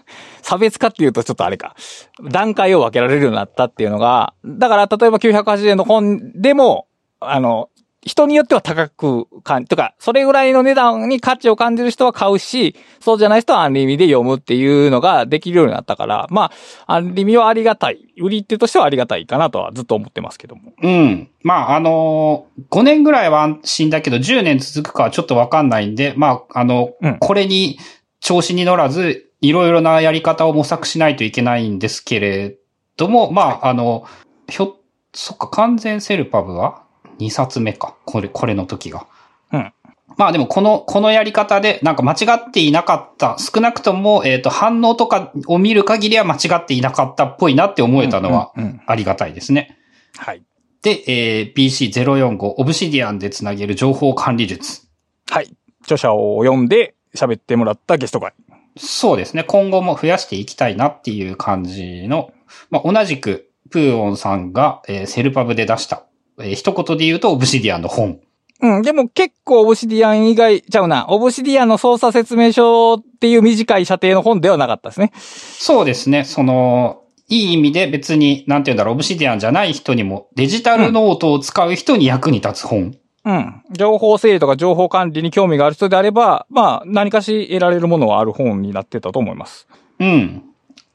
[0.41, 1.75] 差別化っていうとちょっとあれか。
[2.29, 6.87] 段階を分けられるようになったっていうのが、だから例えば980円の本でも、
[7.21, 7.69] あの、
[8.05, 16.51] 人によっては高く感じ、とか、それぐらいの値段に価値を感じる人は買うし、そうじゃない人はアンリミで読むっていうのができるようになったから、ま
[16.85, 18.13] あ、アンリミはありがたい。
[18.17, 20.73] 売り手としてはありがたいかなとはずっと思ってますけども。
[20.81, 21.29] うん。
[21.41, 27.79] まあ、あのー、5年ぐらいは安心だけど、10年続くかはちょっとわかんないんで、まあ、あの、うん、これに
[28.19, 32.57] 調子に乗らず、いろいろなやり方を模索しないといけないんですけれ
[32.97, 34.05] ども、まあ、あの、
[34.47, 34.77] ひょ、
[35.13, 36.84] そっか、完全セルパブは
[37.19, 37.95] 2冊目か。
[38.05, 39.07] これ、これの時が。
[39.51, 39.73] うん。
[40.17, 43.37] まあでもこの、このやり方でなんか間違っていなかった。
[43.39, 48.53] 少なくとも、えっ、ー、と、反応とかを見る限りは間違っていなかったっぽいなって思えたのは、
[48.85, 49.77] ありがたいですね。
[50.17, 50.43] はい。
[50.81, 54.87] で、えー、BC045 オブシディアンでつなげる情報管理術。
[55.29, 55.55] はい。
[55.81, 58.33] 著者を読んで喋ってもらったゲスト会。
[58.77, 59.43] そうですね。
[59.43, 62.31] 今後も増やしていきたいなっていう感じの、
[62.69, 66.05] まあ、同じく、プーオンさんが、えー、セルパブで出した
[66.39, 68.19] えー、一言で言うと、オブシディアンの本。
[68.61, 75.11] うん、でも結構オブシディアン以外、ちゃうな、オブシディアンの操作説明書っていう短い射程の本ではなかったですね。
[75.17, 76.23] そうですね。
[76.23, 82.95] その、いい意味で別に、なんて言うんだろう、オブシディアンじゃない人にも、デジタルノートを使う人に役に立つ本。
[83.25, 83.61] うん。
[83.71, 89.67] 情報整理とか情報管理に興味がある人であれば、まあ、何かし得られるものはある本になってたと思います。
[89.99, 90.43] うん。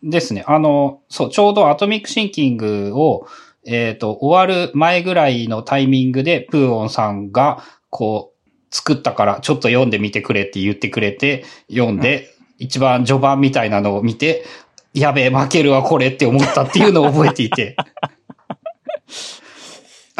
[0.03, 0.45] ですね。
[0.47, 3.27] あの、そう、ちょうどアトミックシンキングを、
[3.67, 12.23] えっ、ー、と、終わる前ぐらいのタイミングで、プーオンさんが、こう、作ったからちょっと読んでみてくれって言ってくれて、読んで、
[12.59, 14.45] うん、一番序盤みたいなのを見て、
[14.95, 17.77] やべえ、負けるわ、これって思ったっていうのを覚えていて。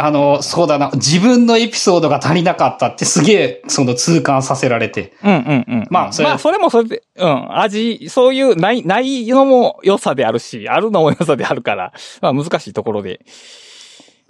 [0.01, 5.13] あの、そうだな、自分のエピソードが足りなかったってすげえ、その痛感させられて。
[5.23, 5.87] うんうんうん。
[5.91, 13.21] まあそれまあ、それもそれで、うん、味、そういう、ない、ないのも良さであるし、あるのも良さであるから、まあ難しいところで。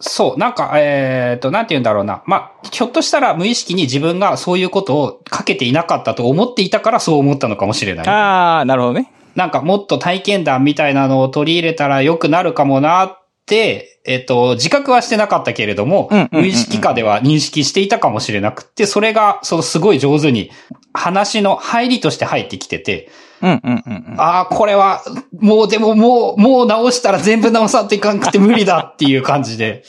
[0.01, 2.23] そう、なんか、えっ、と、なんて言うんだろうな。
[2.27, 8.09] まあ、ひょっとしたら無意識に自分がそういうことをかけていなかったと思っていたからそう思ったのかもしれない。
[8.09, 9.13] ああ、なるほどね。
[9.35, 13.20] なんかもっと体験談みたいなのを取り入れたら良くなるかもなって、
[13.57, 20.51] えっ、と、自覚はしてなかったけれども、無意識下では認識していたかもしれなくって、それが、そのすごい上手に
[20.93, 23.11] 話の入りとして入ってきてて、
[23.43, 24.21] うんうんうんうん。
[24.21, 25.03] ああ、これは、
[25.39, 29.83] もうでももう、もう直したら全部直さんといかんくて無理だっていう感じで。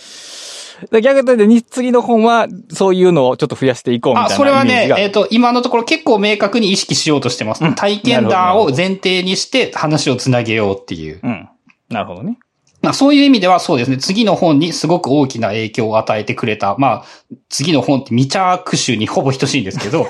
[0.92, 4.94] で 逆に次の本は、そういうのをちょっと増やしていこうみたいあ、なそれはね。
[4.98, 7.64] えっ、と、今のところ結構明確に意識しようとしてます。
[7.64, 11.20] うん体験談を前提にして話をつなげようっていう。
[11.24, 11.50] うん。
[11.90, 12.38] なるほどね。
[12.82, 16.76] まあそういう意味ではそうですね、次の本にすごく大きな影響を与えてくれた。
[16.78, 17.06] まあ、
[17.50, 20.08] 次の本って未着手にほぼ等しいんですけど、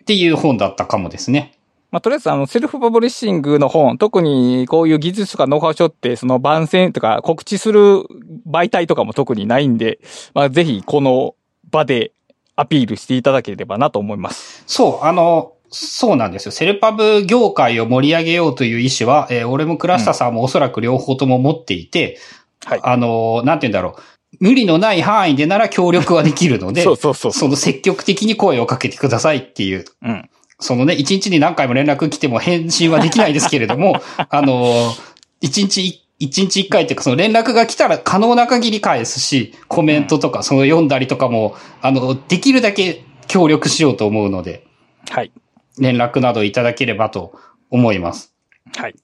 [0.00, 1.52] っていう本だったかもですね。
[1.92, 8.02] まあ、とりあえず、あの、セルフパブリッシングの本、特にこういう技術とかノウハウ書って、その番宣とか告知する
[8.50, 10.00] 媒体とかも特にないんで、
[10.32, 11.34] まあ、ぜひこの
[11.70, 12.12] 場で
[12.56, 14.64] アピールしていただければなと思います。
[14.66, 16.52] そう、あの、そうなんですよ。
[16.52, 22.18] セルパブ業界を盛り上げようという意思は、えー俺も倉下さんもおそらく両方とも持っていて、
[22.64, 24.02] はいあの、なんて言うんだろう。
[24.40, 27.32] 無理のない範囲でなら協力はできるので、 そうそうそう。
[27.32, 30.30] その積極的に声をかけてくださいっていううん。
[30.60, 34.00] そのね、一日に何回も連絡来ても返信はできないですけれども、
[34.30, 34.94] あの、
[35.40, 44.64] 一日一、一日一回っていうか、その連絡が来たら可能な限り返すし、コメントとか、その読んだりとかも、あの、できるだけ協力しようと思うので、
[45.10, 45.32] はい。
[45.78, 47.38] 連絡などいただければと
[47.70, 48.34] 思います。
[48.76, 48.94] はい。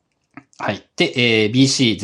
[0.59, 0.89] はい。
[0.97, 1.99] で、えー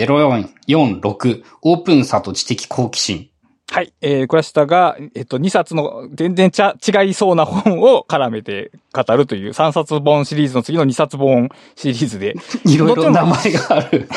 [0.66, 3.30] BC0446、オープンさと知的好奇心。
[3.70, 3.92] はい。
[4.02, 12.36] えー、クラシタが、えっと、2冊の全然ちゃ違いそうな本を絡めて語るという3冊本シリーズの次の2冊本シリーズで、
[12.66, 14.08] いろいろ名前がある。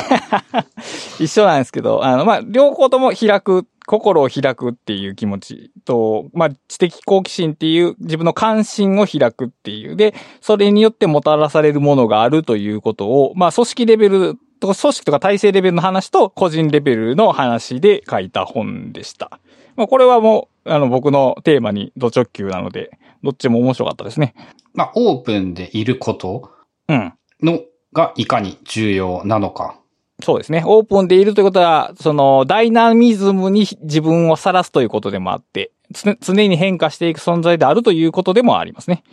[1.19, 9.95] 一緒なんですけど、あの、まあ、両方とも開く、心を開くっていう気持ちと、まあ、知的好奇心っていう自分の関心を開くっていう。
[9.95, 19.39] で、それによってもたらされるものがあるということを、まあ、組織レベルと、組織とか体制レベルの話と個人レベルの話で書いた本でした。
[19.77, 22.91] まあ、これはもう、あの、僕のテーマにド直球なので、
[23.23, 24.35] どっちも面白かったですね。
[24.73, 26.51] まあ、オープンでいること
[26.89, 27.13] うん。
[27.41, 27.61] の
[27.93, 29.79] がいかに重要なのか。
[30.23, 30.63] そうですね。
[30.65, 39.03] オープンでいるということは、その、ダイナミズムに自分をさらすということでもあって、つ常に変化していく存在であるということでもありますね。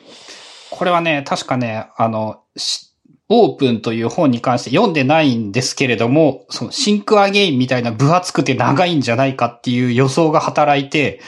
[0.71, 2.95] これはね、確かね、あの、し
[3.29, 11.21] オープンという本に関して読んでないんですけれども、そのシンクアゲインみたいな分厚くて長いんじゃないかっていう予想が働いて、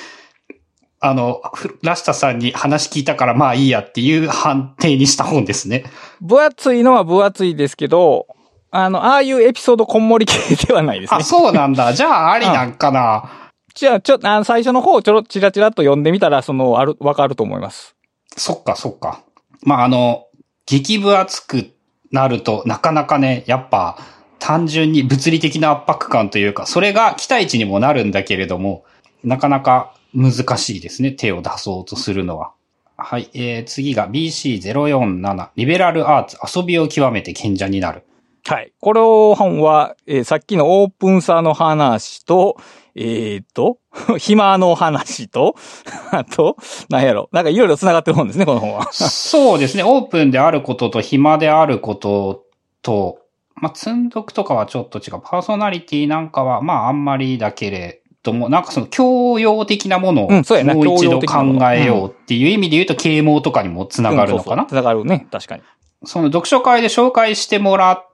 [1.01, 5.85] あの、ふラシタさんに話聞いたからまあいいやっていう判定にした本ですね。
[6.21, 8.27] 分厚いのは分厚いですけど、
[8.71, 11.25] あの、ああいうエピソードこんもり系ではないですねあ、。
[11.25, 11.93] そうなんだ。
[11.95, 13.51] じゃあありなんかな。
[13.75, 17.95] じゃあ、ちょ、あの、最初の方をちょろ、ちらちらっと読んでみたら、その、ある、わかると思います。
[18.37, 19.21] そっかそっか。
[19.63, 20.27] まああの、
[20.67, 21.71] 激分厚く
[22.11, 23.99] なるとなかなかね、やっぱ
[24.39, 28.85] 単純に物理的な圧迫感というか、それが期待値にもなるんだけれども、
[29.25, 31.13] なかなか難しいですね。
[31.13, 32.53] 手を出そうとするのは。
[32.97, 33.29] はい。
[33.35, 38.05] えー、次が BC047、リベラルアーツ、遊びを極めて賢者になる。
[38.49, 38.73] はい。
[38.81, 42.57] この本は、えーさっきのオープンさの話と、
[42.95, 43.79] えー、と、
[44.19, 45.57] 暇の話と、
[46.13, 46.57] あと、
[46.89, 47.29] なんやろ。
[47.33, 48.89] なんかいろいろ繋がってる本ですね、この本は。
[48.95, 49.83] そうですね。
[49.83, 52.45] オープンであることと暇であること
[52.83, 53.19] と、
[53.57, 55.21] まあ、積んどくとかはちょっと違う。
[55.25, 65.63] パーソナリティなんかは、まあ、あんまりだけれども、なんかその教養的なものをもう一度考えようっていう意味で言うと、啓蒙とかにもつながるのかな、つながるね、確かに。
[66.05, 68.06] その読書会で紹介してもらって、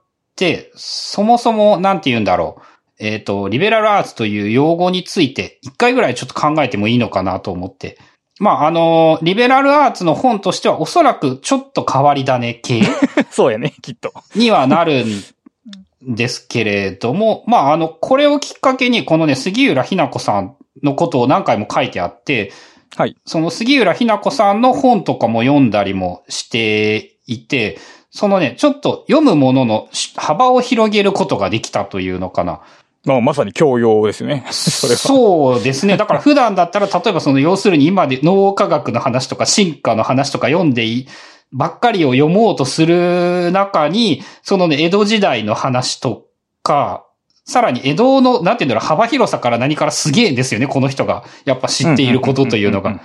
[0.75, 2.61] そもそも、なんて言うんだろう。
[2.99, 7.97] えっ、と、リベラルアーツという用語について、一回ぐらいちょっと考えてもいいのかなと思って。
[8.39, 12.81] まあ、あの、リベラルアーツの本としては、おそらくちょっと変わり種系
[13.29, 14.13] そうやね、きっと。
[14.35, 22.51] にはなるんですけれども、 まあ、あの、これをきっかけに、このね、杉浦ひな子さんのことを何回も書いてあって、
[22.95, 23.15] はい。
[23.25, 27.79] その杉浦ひな子さんの本とかも読んだりもしていて、
[28.13, 32.61] そのね、ちょっと読むものの幅を広げることができたというのかな。
[33.05, 34.45] まあ、まさに教養ですね。
[34.53, 34.99] それは。
[34.99, 35.97] そうですね。
[35.97, 41.07] だから 普段だったら、例えばその要するに今で脳科学の話とか進化の話とか読んでいい、
[41.51, 46.27] ばっかりを読もうとする中に、そのね、江戸時代の話と
[46.61, 47.05] か、
[47.45, 51.23] さらに江戸の、なんていうんだろう、幅広さから何からすげえんですよね、この人が。
[51.45, 53.01] やっぱ知っていることというのが。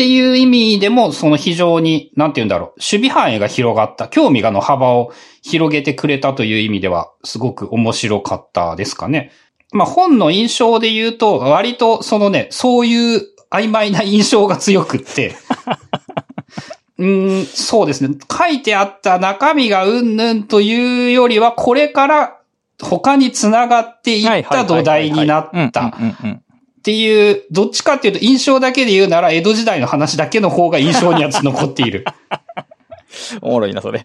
[0.00, 9.30] っていう意味でも、その非常に、なんて言うんだろう、守備範囲が広がった、興味がの幅を広げてくれたという意味では、すごく面白かったですかね。
[9.72, 15.34] まあ本の印象で言うと、割とそのね、そういう曖昧な印象が強くって、
[16.96, 18.16] うん、そうですね。
[18.32, 22.38] 書いてあった中身がうんぬんというよりは、これから
[22.80, 25.92] 他に繋がっていった土台になった。
[26.80, 32.06] っていう、どっちかっていうと印象だけで言うなら、江戸時代の話だけの方が印象には残っている。
[33.42, 34.02] おもろいな、それ。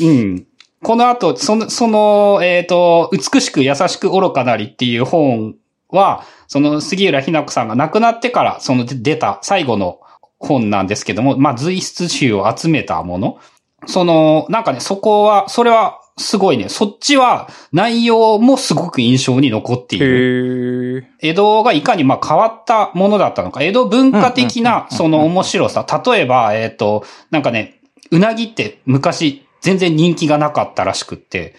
[0.00, 0.46] うん。
[0.82, 5.54] この後、その、その、えっ、ー、と、美しく優しく愚かなりっていう本
[5.88, 10.00] は、その杉浦ひな子さんが亡くなってから、その出た最後の
[10.40, 13.38] 本なんですけども、まあ、随筆集を集めたもの。
[13.86, 16.68] その、なんかね、そこは、それはすごいね。
[16.68, 21.06] そっちは内容もすごく印象に残っている。
[21.20, 23.62] 江戸がいかにまあ変わったものだったのか。
[23.62, 25.86] 江戸文化的なその面白さ。
[26.06, 31.54] 例えば、えっ、ー、と、なんかね、うなぎって昔全然人気がなかったらしくって。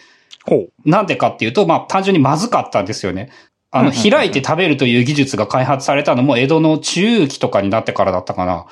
[0.85, 3.29] なんでかっていうと、まあ単純にまずかったんですよね。
[3.69, 8.65] あの、開いて食べるという技術が開発されたのも江戸の中期とかになってからだったかな。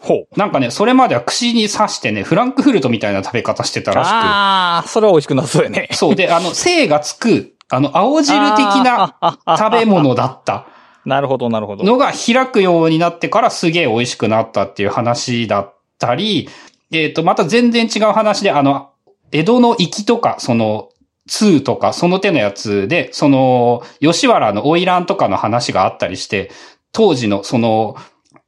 [0.00, 0.38] ほう。
[0.38, 4.12] なんかね、それまでは串に刺してね、フランクフルトみたいな食べ方してたらしく。
[4.14, 5.88] ああ、それは美味しくなそうよね。
[5.92, 6.14] そう。
[6.14, 9.16] で、あの、精がつく、あの、青汁的な
[9.58, 10.66] 食べ物だった。
[11.04, 11.84] なるほど、なるほど。
[11.84, 16.48] のが開くようになってからすげえ美味しくなったっていう話だったり、
[16.90, 18.90] えっ、ー、と、また全然違う話で、あの、
[19.30, 20.87] 江戸の粋とか、その、
[21.28, 26.50] 2とか、その手のやつで、その、吉原の花魁とかの話があったりして、
[26.92, 27.96] 当時のその、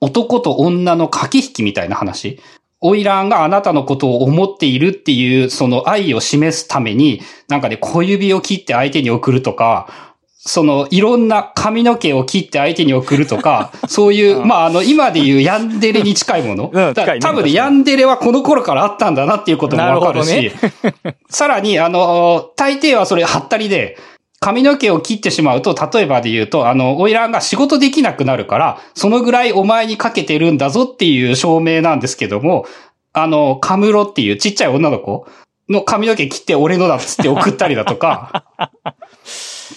[0.00, 2.40] 男と女の駆け引きみたいな話。
[2.82, 10.09] 花魁があなたのことを思っているっていう、その愛を示すために、なんかね、小指を切って相手に送るとか、
[10.42, 16.70] その、いろんな髪の毛を切って相手に送るとか、 そういう、まあ、あの、今で言うヤンデレに近いもの。
[16.72, 20.52] うん、ね、多分ね、ヤンデレはこの頃からあったんだなっていうこともわかるし、ね、
[21.28, 23.98] さらに、あの、大抵はそれ、はったりで、
[24.40, 32.64] 髪の毛を切ってしまうと、例えばで言うと、あの、オイランが仕事できなくなるから、そのぐらいお前にかけてるんだぞっていう証明なんですけども、
[33.12, 35.26] あの、カムロっていうちっちゃい女の子
[35.68, 38.44] の髪の毛切って俺のだっつって送ったりだとか、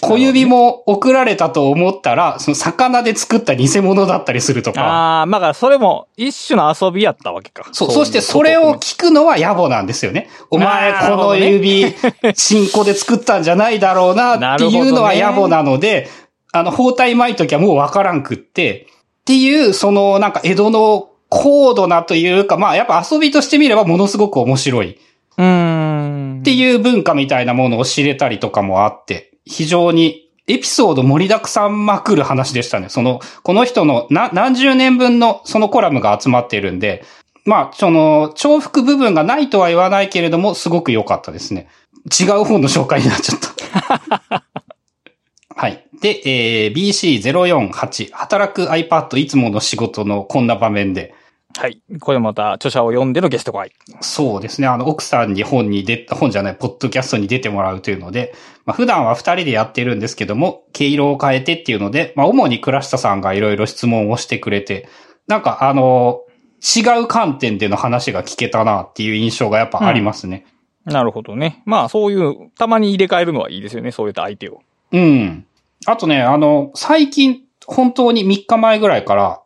[0.00, 4.82] 小指も送られたと思ったら、その魚で作った偽物だったりするとか。
[4.82, 7.66] ああ、まあだからそれも一種の遊びやったわけか。
[7.72, 10.28] そう、そしてそれを聞くのは野暮なんですよね。
[10.50, 11.94] お前この指、
[12.34, 16.08] 新子で作ったんじゃないだろうな っていうのは野暮なので、
[16.52, 18.86] あの、包帯巻いときはもうわからんくって、
[19.22, 24.98] っていう、そのなんか江戸の高度なというか、まあやっぱ遊びとしてみればものすごく面白い。
[25.36, 26.38] うん。
[26.40, 29.33] っていう文化みたいなものを知れたりとかもあって。
[29.46, 32.88] 非常にエピソード盛りだくさんまくる話でしたね。
[32.88, 37.04] その、この人のな何十年分のそのコラムが集まっているんで、
[37.44, 41.68] まあ、その、重複部分がないとは言わないけれども、すごく良かったですね。
[42.18, 43.38] 違う本の紹介になっちゃっ
[44.28, 44.44] た。
[45.54, 45.84] はい。
[46.00, 51.14] で、えー、BC048、働く iPad いつもの仕事のこんな場面で、
[51.56, 51.80] はい。
[52.00, 53.72] これまた著者を読んでのゲスト会。
[54.00, 54.66] そうですね。
[54.66, 58.34] あの、奥さんに本に出、本じゃない、ポッドキャストに出てもらうというので、
[58.66, 64.88] まあ、普段は二人でやってるんですけども、毛色を変えてっていうので、まあ、主に倉下さんがいろいろ質問をしてくれて、
[65.28, 66.22] なんかあの、
[66.76, 70.46] 違う観点での話が聞けたなっていう印象がやっぱありますね。
[70.86, 71.62] うん、なるほどね。
[71.66, 73.92] まあ、そういう、たまに入れ替えるのはいいですよね。
[73.92, 74.62] そういった相手を。
[74.90, 75.46] うん。
[75.86, 79.40] あとね、あの、最近、本当に3日前ぐらいから、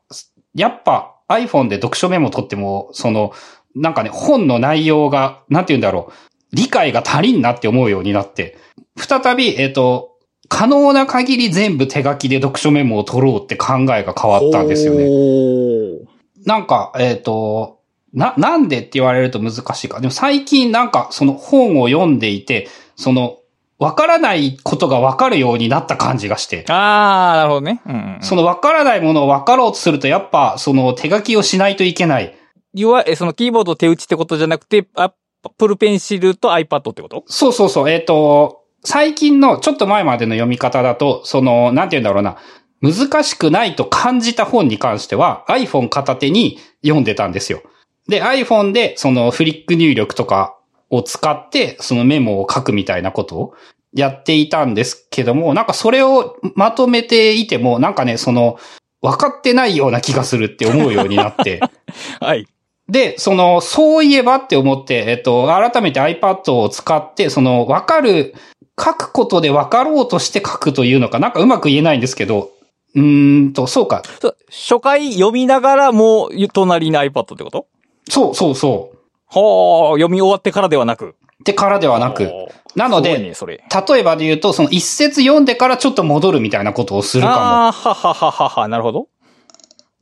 [0.55, 3.33] やっぱ iPhone で読書メモ取っても、その、
[3.75, 8.57] なんかね、本の内容が、なんて言うんだろう、理解が足りんなって思うようになって、
[8.97, 10.17] 再び、えっ、ー、と、
[10.49, 16.09] 可能な限り全部手書きで読書メモを取ろうって考えが変わったんですよね。
[16.47, 17.81] なんか、えっ、ー、と、
[18.15, 20.01] な、なんでって言われると難しいか。
[20.01, 23.39] でも最近なんかその本を読んでいて、その
[23.79, 26.65] わからないことがわかるようになった感じがして。
[26.69, 27.81] ああ、なるほどね。
[27.87, 32.35] うんうん、そのわからないものをわかろうとすると、やっぱ、その手書きをしないといけない。
[32.75, 35.13] 要は、そのキーボード手打ちってことじゃなくて、アッ
[35.57, 37.25] プルペンシルと iPad ってこと？
[37.29, 37.91] そうそうそう。
[37.91, 42.37] えっ、ー、と、最近のちょっと前までの読み方だと、その、なんて言うんだろうな。
[42.81, 47.63] 難しくないと感じた本に関しては iPhone 片手に読んでたんですよ。
[48.09, 50.58] で、iPhone でそのフリック入力とか
[50.91, 53.55] を使って、そのメモを書くみたいなことを
[53.93, 58.59] やっていたんですけども、なんかそれをまとめていても、なんかね、その、
[59.01, 61.61] 分かってないような気がするって思うようになって。
[62.21, 62.47] はい。
[62.89, 68.35] で、その、そういえばって思って、えっと、改めて iPad を使って、その、わかる
[68.81, 72.51] 書くことで分かろうとして書くというのか、なんかうまく言えないんですけど、
[72.95, 74.03] うーんと、そうか。
[74.49, 77.67] 初回読みながらもう隣に iPad ってこと？
[78.09, 78.91] そうそうそ
[79.31, 81.05] はあ、読み終わってからではなく。
[81.07, 81.09] う。
[81.09, 82.31] ってからではなく。
[82.75, 83.63] なので、ね、それ。
[83.89, 87.35] 例えばで言うと、その一節読んでからちょっと戻るみたいなことをするかも。
[87.35, 89.03] ああ、ははははは、なるほど。
[89.03, 89.07] っ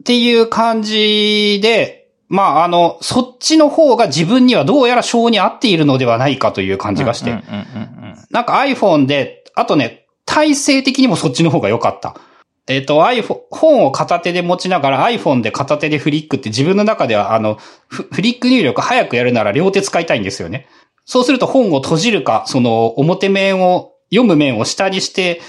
[0.04, 7.30] ていう感じで、まあ、あの、そっちの方が自分にはどうやら性に合っているのではないかという感じがして。
[8.30, 12.16] なんか iPhone で、あとね、体勢的にもそっちの方が良かった。
[12.68, 17.58] えっ、と、iPhone、本を片手で持ちながら iPhone で片手でフリックって自分の中では、あの、
[17.88, 20.66] フリック入力早くやるなら両手使いたいんですよね。
[21.04, 25.40] そうすると本を閉じるか、その表面を、読む面を下にして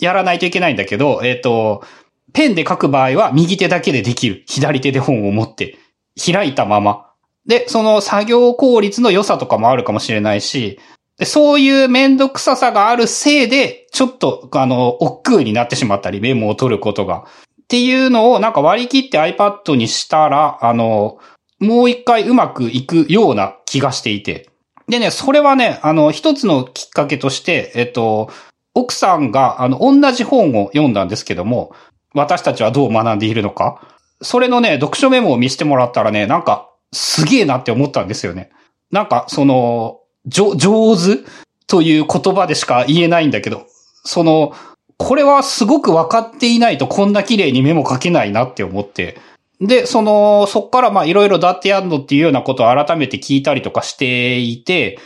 [0.00, 1.84] やらないといけないんだけど、えっ、と、
[2.32, 4.44] ペンで書く場合は右手だけでできる。
[4.46, 5.78] 左手で本を持って、
[6.16, 7.10] 開いたまま。
[7.46, 10.78] で、その作業効率の良さとかもあるかもしれないし、
[11.22, 17.26] でそういうめんどくささがあるせいで、ちょっと、あの、億劫になってしまったり、メモを取ることが。
[17.62, 21.18] っていうのをなんか割り切って iPad にしたら、あの、
[21.60, 24.50] もう一回うまくいくような気がしていて。
[24.88, 28.28] でね、それはね、あの、一つのきっかけとして、えっと、
[28.74, 31.72] 奥さんが、あの、同じ本を読んだんですけども、
[32.14, 33.80] 私たちはどう学んでいるのか。
[34.22, 38.50] それのね、読書メモを見せてもらったらね、なんか、すげえなって思ったんですよね。
[38.90, 40.54] なんか、その、上
[40.96, 41.24] 手？
[41.66, 43.66] という言葉でしか言えないんだけど、
[44.04, 44.52] その、
[44.98, 49.18] これはすごく分かっていないとこんな綺麗にメモ書けないなって思って。
[49.60, 54.98] で、その、そっからまあいろいろだってやんのっていうようなことを改めて聞いたりとかしていて、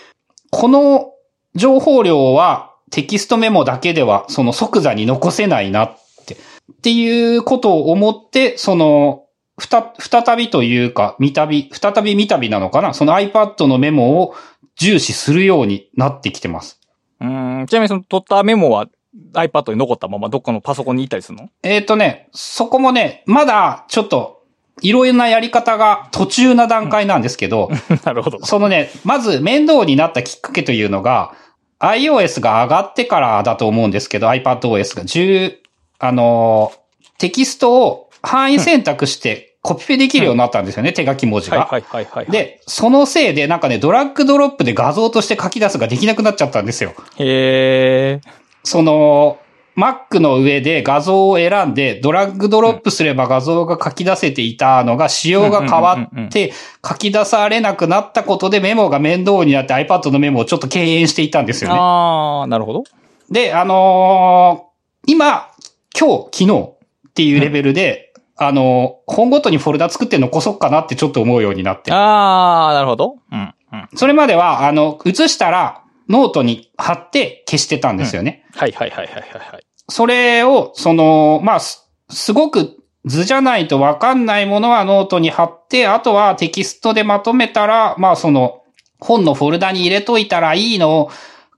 [0.50, 1.12] この
[1.54, 5.96] 情報量はテキストメモだけではその即座に残せないなっ
[6.26, 6.36] て、っ
[6.82, 9.22] ていうことを思って、その、
[9.58, 12.92] ふた、再びというか、見たび、再び見たびなのかな？
[12.92, 14.34] その iPad のメモを
[14.76, 16.80] 重視するようになってきてます。
[17.20, 17.66] うん。
[17.68, 18.88] ちなみにその取ったメモは
[19.32, 21.48] iPad に残ったままどっかのパソコンに行ったりするの？
[21.62, 24.44] えっ、とね、そこもね、まだちょっと、
[24.82, 27.70] いろいろなやり方が途中な段階なんですけど、
[28.04, 28.44] なるほど。
[28.44, 31.34] そのね、まず面倒になったきっかけというのが、
[31.78, 35.56] iOS が上がってからだと思うんですけど、iPadOS が10、
[35.98, 36.86] あのー
[37.18, 41.58] テキストを範囲選択してコピペできるようになったんですよね、手書き文字が。
[41.58, 46.92] はいはいはいはい。、で、そのせいでなんかね、ドラッグドロップで画像として書き出すができなくなっちゃったんですよ。
[47.18, 48.20] へえ。
[48.62, 49.38] その、
[49.76, 56.52] Mac の上で画像を選んで、ドラッグドロップすれば画像が書き出せていたのが、仕様が変わうんうんうんうんって、
[56.86, 61.76] 書き出されなくなったことでメモが面倒になって iPad のメモをちょっと敬遠していたんですよね。
[61.76, 62.84] ああ、なるほど。
[63.30, 64.66] で、あのー
[65.08, 65.50] 今、
[65.98, 66.68] 今日、昨日
[67.08, 68.05] っていうレベルで、
[68.36, 71.92] あのー本ごとにフォルダ作って残そうかなってちょっと思うようになって。
[71.92, 73.16] ああ、なるほど。
[73.32, 73.54] うん。
[73.72, 73.88] うん。
[73.94, 78.44] それまでは、あの、写したら、ノートに貼って消してたんですよね。
[78.54, 79.66] はいはいはいはいはいはい。
[79.88, 88.62] それを、その、まあ、す、すごく図じゃないとわかんないものはノートに貼って、あとはテキストでまとめたら、まあ、その、
[89.00, 91.10] 本のフォルダに入れといたらいいの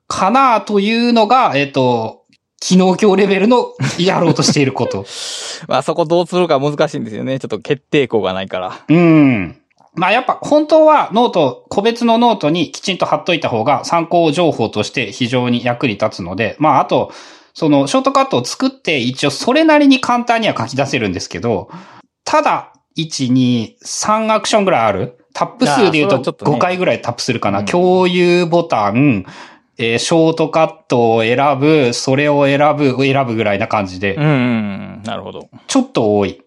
[0.07, 2.18] かなというのが、えっと、
[2.61, 5.07] 昨日今日レベルのやろうとしていること。
[5.69, 7.39] まあそこどうするか難しいんですよね。
[7.39, 8.81] ちょっと決定稿がないから。
[8.89, 9.57] うん。
[9.95, 17.13] まあやっぱ本当はノート、個別のノートにきちんと貼っといた方が参考情報として非常に役に立つので、まああと、
[17.55, 21.69] そのショートカットを作って一応それなりに簡単には書き出せるんですけど、
[22.25, 25.19] ただ、1、2、3アクションぐらいある？
[25.33, 27.61] タップ数で言うとあーそれはちょっとね5回ぐらいタップするかな。
[27.61, 29.25] うん共有ボタン、
[29.79, 35.03] えーショートカットを選ぶ、それを選ぶ、選ぶぐらいな感じでうん。
[35.05, 35.49] なるほど。
[35.66, 36.43] ちょっと多い。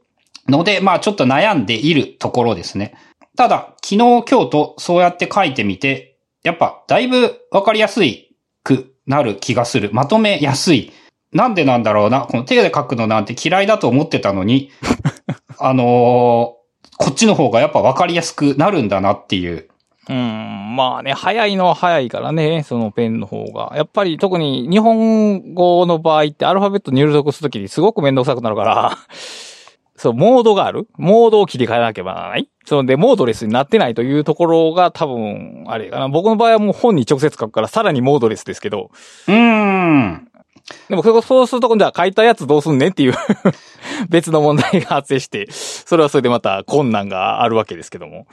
[0.47, 2.95] ので、まあちょっと悩んでいるところですね。
[3.37, 9.89] ただ、昨日今日とそうやって書いてみて、やっぱだいぶわかりやすいくなる気がする。
[9.93, 10.91] まとめやすい。
[11.31, 12.21] なんでなんだろうな。
[12.21, 14.71] この手で書くのなんて嫌いだと思ってたのに、
[15.57, 16.61] あのー
[16.97, 19.70] こっちの方がやっぱわかりやすくなるんだなっていう。
[20.09, 23.73] うん、まあね、早いのは早いからね、そのペンの方が。
[23.75, 28.97] やっぱり特に日本語の場合ってアルファベット入力するときにすごくめんどくさくなるから、
[29.95, 36.09] そう、モードがあるモードを切り替えなければならないそので、モードレスになってないというところが多分、あれかな。
[36.09, 38.89] 僕の場合はもう本に直接書くからさらにモードレスですけど、
[39.27, 40.27] うーん。
[40.89, 43.13] でもそうすると、じゃあ書いたやつどうすんねんっていう
[44.09, 48.25] 別の問題が発生して、それはそれでまた困難があるわけですけども。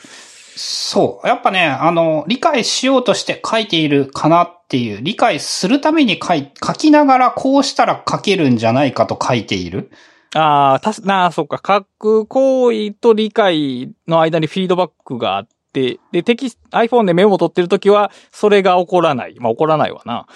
[0.59, 1.26] そう。
[1.26, 9.92] やっぱね、あの、理解しようとして書いているかなっていう、理解するために書い、書きながらこうしたら書けるんじゃないかと書いている。
[10.34, 11.61] ああ、たし、なあ、そっか。
[11.64, 19.36] 書く行為と理解の間にフィードバックがあっって、で、テキス iPhone でメモ取ってるときは、それが起こらない。
[19.38, 20.26] まあ、起こらないわな。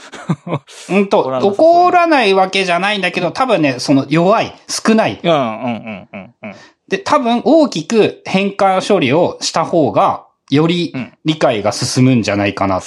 [0.90, 5.18] うんと、怒らなさそう怒らないわけじゃないんだけど、多分ね、その弱い、少ない。
[5.22, 6.54] うん、うん、うん、うん、うん。
[6.92, 12.76] で、多分大きく変換処理をした方が、よりうん理解が進むんじゃないかな。
[12.76, 12.82] ああ、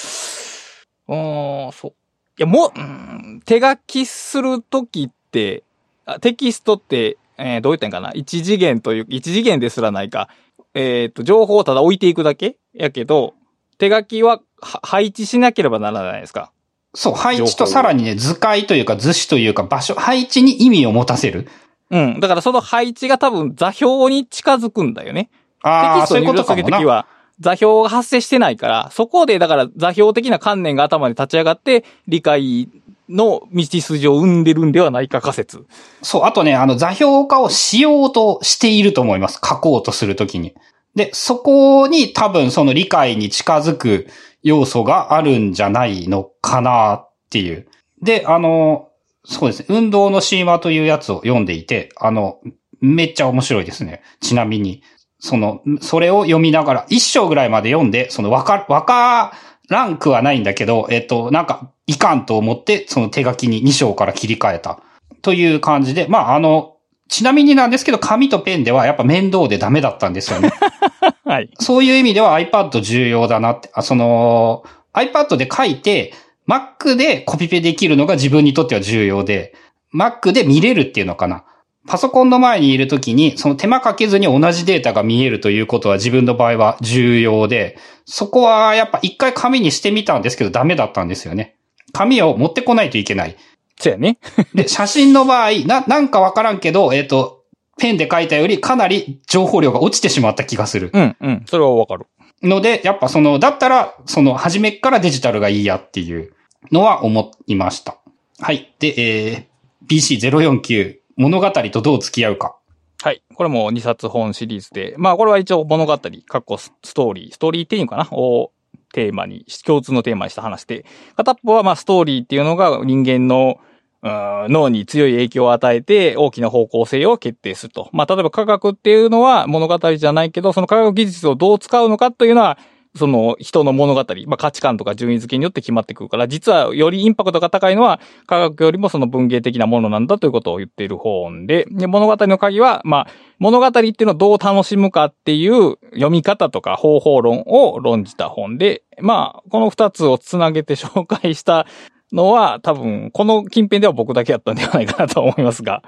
[1.72, 1.88] そう。
[1.88, 1.94] い
[2.38, 5.64] や、もう、うん手書きするときって、
[6.06, 8.12] あテキストって、えーどう言ったんかな？
[8.14, 10.30] 一次元という、一次元ですらないか。
[10.76, 12.58] えっ、と、情報をただ置いていくだけ？
[12.76, 13.34] やけど、
[13.80, 16.52] 手書きはは配置しなければならないですか？
[16.94, 21.48] そう、配置とさらにね、図解というか図紙というか場所、配置に意味を持たせる。
[21.92, 22.20] うん。
[22.20, 25.26] だからその配置が多分座標に近づくんだよね。
[25.26, 26.56] テああ、キストそういうに入力す。
[26.56, 27.08] るときは、
[27.40, 32.70] 座標が発生してないから、そこでだから座標的な観念が頭に立ち上がって、理解
[33.10, 35.66] の道筋を生んでるんではないか仮説。
[36.02, 39.40] そう、あとね、あの、座標化をしようとしていると思います。
[39.44, 40.56] 書こうとするときに。
[40.96, 44.08] で、そこに多分その理解に近づく
[44.44, 47.68] 要素があるんじゃないのかなっていう。
[48.02, 48.90] で、あの、
[49.26, 52.40] そうですね、運動のシーマというやつを読んでいて、あの、
[52.80, 54.02] めっちゃ面白いですね。
[54.22, 54.84] ちなみに。
[55.20, 59.34] その、それを読みながら、一章ぐらいまで読んで、その、わか、わか
[59.70, 64.80] らんくはないんだけど、えっと、なんか、いかんと思って、その手書きに2章から切り替えた。
[65.22, 66.76] という感じで、まあ、あの、
[67.08, 70.52] ちなみになんですけど、紙とペンではやっぱ面倒でダメだったんですよね。
[71.24, 71.50] はい。
[71.60, 74.64] そういう意味では iPad 重要だなって、あその、
[74.94, 76.14] iPad で書いて、
[76.48, 79.56] Mac でコピペできるのが自分にとっては重要で、
[79.94, 81.46] Mac で見れるっていうのかな。
[81.88, 91.58] パソコンの前にいるときに、その手間かけずに同じデータが見えるということは自分の場合は重要で、そこはやっぱ一回紙にしてみたんですけどダメだったんですよね。
[91.94, 93.38] 紙を持ってこないといけない。
[93.78, 94.18] そうやね。
[94.54, 97.44] で、写真の場合、な、なんかわからんけど、えっ、と、
[97.78, 100.92] ペンで書いたよりかなり情報量が落ちてしまった気がする。
[100.94, 101.44] うん、うん。
[101.46, 102.08] それはわかる。
[102.42, 106.34] ので、やっぱその、だったら、その、初めっからデジタルがいいやっていう
[106.72, 107.98] のは思いました。
[108.40, 108.74] はい。
[108.80, 112.58] で、えー、BC049、物語とどう付き合うか。
[113.02, 113.24] はい。
[113.36, 118.08] これも2冊本シリーズで、まあこれは一応物語、かっこストーリー、ストーリーっていうのかな？
[118.12, 118.52] を
[118.94, 120.86] テーマに、共通のテーマにした話で、
[121.16, 123.60] 片っぽはまあストーリーっていうのが人間の
[124.04, 127.90] 脳に強い影響を与えて大きな方向性を決定すると。
[127.92, 132.58] まあ例えば科学っていうのは物語じゃないけど、その科学技術をどう使うのかというのは、
[132.96, 143.08] その人の物語、まあ価値観とか順位付けによって決まってくるから、実はよりインパクトが高いのは科学よりもその文芸的なものなんだということを言っている本で、で物語の鍵は、まあ
[143.40, 151.68] 物語っていうのをどう楽しむかっていう読み方とか方法論を論じた本で、まあこの二つをつなげて紹介した
[152.14, 155.84] のは多分この近辺では僕だけやったんではないかなと思いますが。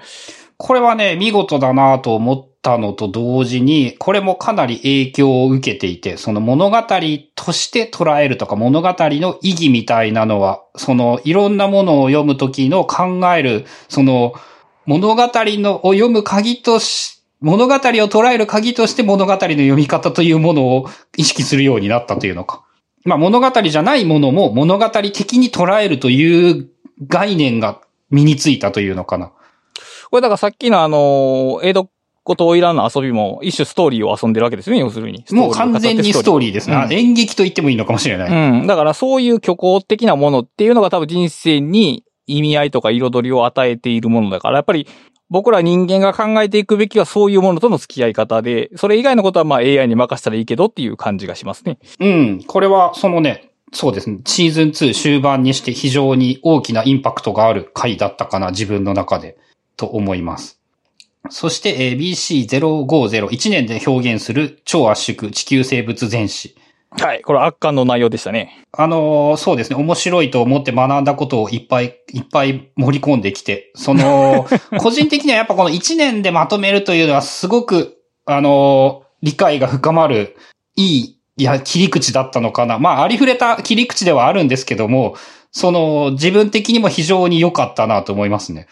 [0.58, 6.82] これはね、見事だなと思ったのと同時に、これもかなり影響を受けていて、その物語
[7.36, 14.34] として捉えるとか物語の意義みたいなのは、そのいろんなものを読むときの考える、その
[14.84, 22.64] 物語のを読む鍵とし、物語を捉える鍵として物語の読み方というものを意識するようになったというのか。
[23.04, 26.68] まあ物語じゃないものも物語的に捉えるという
[27.06, 27.80] 概念が
[28.10, 29.30] 身についたというのかな。
[30.10, 31.90] これだからさっきのあの、江戸っ
[32.24, 35.24] 子と花魁の遊びも一種ストーリーを遊んでるわけですね、要するに。
[35.30, 36.76] もう完全にストーリーですね。
[36.76, 38.60] うん演劇と言ってもいいのかもしれない。
[38.60, 38.66] うん。
[38.66, 44.86] だからそういう虚構的なものっていうのが多分人生に意味合いとか彩りを与えているものだから、やっぱり
[45.30, 51.78] 僕ら人間が考えていくべきはそういうものとの付き合い方で、それ以外のことはまあ AI に任せたらいいけどっていう感じがしますね。
[52.00, 52.44] うん。
[52.46, 54.20] これは、そのね、そうですね。
[54.24, 59.36] シーズン2終盤にして非常に大きなインパクトがある回だったかな、自分の中で、
[59.78, 60.60] と思います。
[61.30, 66.54] そして、えー BC050、1年で表現する超圧縮地球生物全史。
[66.90, 67.22] はい。
[67.22, 68.66] これ圧巻の内容でしたね。
[68.72, 69.76] あのーそうですね。
[69.76, 74.46] 面白いと思って学んだことをいっぱいいっぱい盛り込んできて、その、
[74.78, 80.36] 個人的にはやっぱこの1年でまとめるというのはすごく、あのー理解が深まる、
[80.76, 82.78] いい、いや、切り口だったのかな。
[82.78, 85.16] まあ、ありふれた切り口ではあるんですけども、
[85.50, 88.68] その、自分的にも非常に良かったなと思いますね。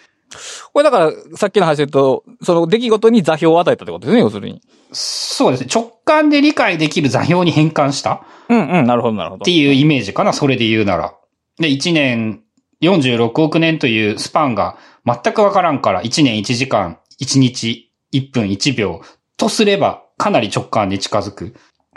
[0.72, 4.60] これだから、さっきの話で言うと、その出来事に座標を与えたってことですね、要するに。
[4.92, 5.68] そうですね。
[5.72, 9.50] 直感で理解できる座標に変換したうんうん、なるほど、なるほどって。
[9.50, 11.14] いうイメージかな、それで言うなら。
[11.58, 12.42] で、1年
[12.82, 19.00] 46億年というスパンが全くわからんから、1年1時間、1日1分1秒
[19.36, 21.54] とすればかなり直感に近づく。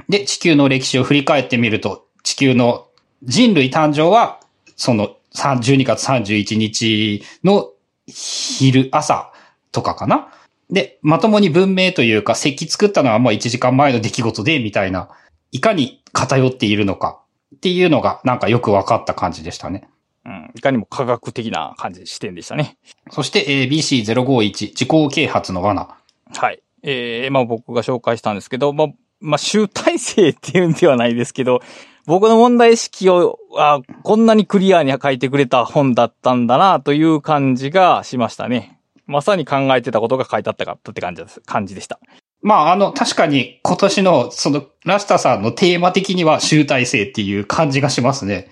[0.08, 2.88] で、地球の歴史を振り返ってみると、地球の
[3.24, 4.40] 人類誕生は、
[4.76, 7.70] その3 12月31日の
[8.14, 9.32] 昼、朝
[9.72, 10.30] とかかな。
[10.70, 15.10] で、まともに文明というか、石器作ったのはもう1時間前の出来事で、みたいな
[15.52, 17.22] いかに偏っているのか
[17.56, 19.90] っていうのがなんかよく分かった感じでしたね。
[20.26, 20.52] うん。
[20.56, 22.78] いかにも科学的な感じ、視点でしたね。
[23.10, 25.98] そして、えー BC051 自己啓発の罠。
[26.36, 26.62] はい。
[26.84, 28.88] えー、まあ僕が紹介したんですけど、まあ、
[29.20, 31.62] まあ集大成っていうんではないですけど、
[32.10, 38.80] 僕の問題意識を、あこんなにクリアに書いてくれた本だったんだなという感じがしましたね。
[39.06, 42.00] まさに考えてたことが書いてあったかったって感じです、感じでした。
[42.42, 48.50] まあ、あの、確かに今年の、その、ラスタさんのテーマ的には集大成っていう感じがしますね。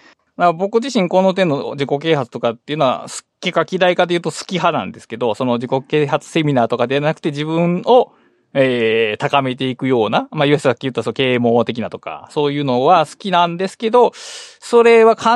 [0.55, 8.11] 僕自身この点の自己啓発とかっていうのは好きか嫌いかで言うと好き派なんですけど、その自己啓発セミナーとかではなくて自分を、
[8.59, 15.29] えー、高めていくような、まあ、いわゆるさっき言ったそう、啓蒙的なとか、そういうのは好きなんですけど、それは必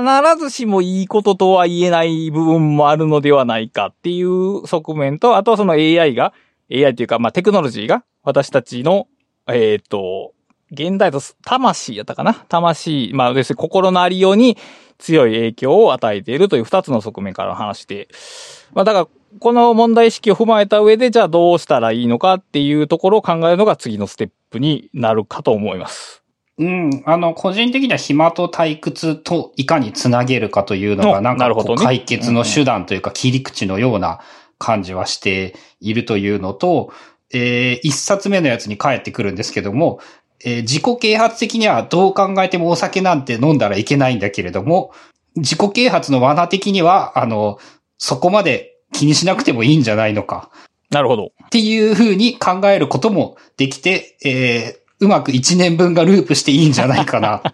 [0.44, 6.34] ずしもいいこととは言えない部分もあるのではないかっていう側面と、あとはその AI が、
[6.72, 9.08] AI っていうか、まあ、テクノロジーが私たちの、
[9.48, 10.34] えっ、と、
[10.72, 12.34] 現代と魂やったかな？
[12.34, 14.58] 魂、まあ、要するに心のありように
[14.98, 18.08] 強い影響を与えているという二つの側面からの話で、
[18.74, 19.08] まあ、だから、
[19.40, 26.24] この問題意識を踏まえた上で、じゃあどうしたらいいのかっていうところを考えるのが次のステップになるかと思います。
[26.58, 27.04] うん。
[27.06, 34.20] あの、個人的には暇と退屈といかにつなげるかというのが、おなんか解決の手段というか切り口のような
[34.60, 36.92] 感じはしているというのと、
[37.34, 40.00] えー一冊目のやつに帰ってくるんですけども、
[40.44, 44.92] えー自己啓発的にはどう考えてもお酒なんて飲んだらいけないんだけれども、
[45.36, 47.58] 自己啓発の罠的には、あの、
[47.98, 50.50] そこまで気にしなくてもいいんじゃないのか。
[50.90, 51.32] なるほど。
[51.46, 57.42] っていう風に考えることもできて、えーうまく1年分がループしていいんじゃないかな。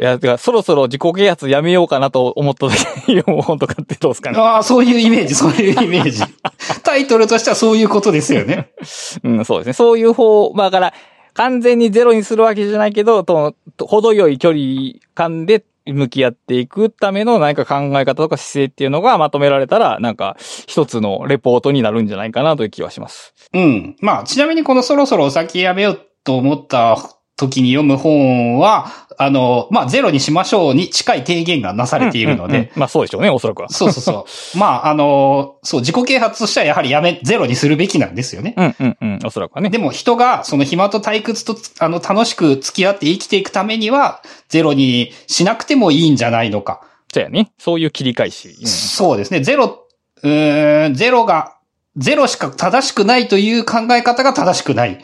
[0.00, 4.38] いや、てか、そろそろ自己啓発やめようかなと思った時に本とかってどうですかね。
[4.40, 6.22] ああ、そういうイメージ、そういうイメージ。
[6.82, 8.70] タイトルとしてはそういうことですよね。
[9.22, 9.72] うん、そうですね。
[9.74, 10.94] そういう方、まあだから、
[11.34, 23.34] 完全にゼロにするわけじゃないけど、と、と程よい距離感で向き合っていくための何か考え方とか姿勢っていうのがまとめられたら、なんか、一つのレポートになるんじゃないかなという気はします。
[23.52, 23.96] うん。
[24.00, 26.98] まあ、ちなみにこのそろそろお酒やめようと思った
[27.48, 28.86] 時に読む本は、
[29.18, 33.68] あの、まあ、ゼロにしましょうに近い提言がなされているので、うんうんうんまあそうでしょうね、おそらくは。
[33.68, 34.58] そうそうそう。
[34.58, 38.54] まあ、あの、そう、自己啓発としてはやはりやめ、ゼロにするべきなんですよね。
[38.56, 39.70] うんうんうん、おそらくはね。
[39.70, 46.80] でも人がその暇と退屈とあの楽しく付き合って生きていくためにはゼロにしなくてもいいんじゃないのか。
[47.12, 47.52] そうやね。
[47.58, 48.56] そういう切り返し。
[48.60, 49.40] うんそうですね。
[49.40, 49.86] ゼロ、
[50.22, 51.56] うーん、ゼロが、
[51.96, 54.98] ゼロしか正しくないという考え方が正しくない。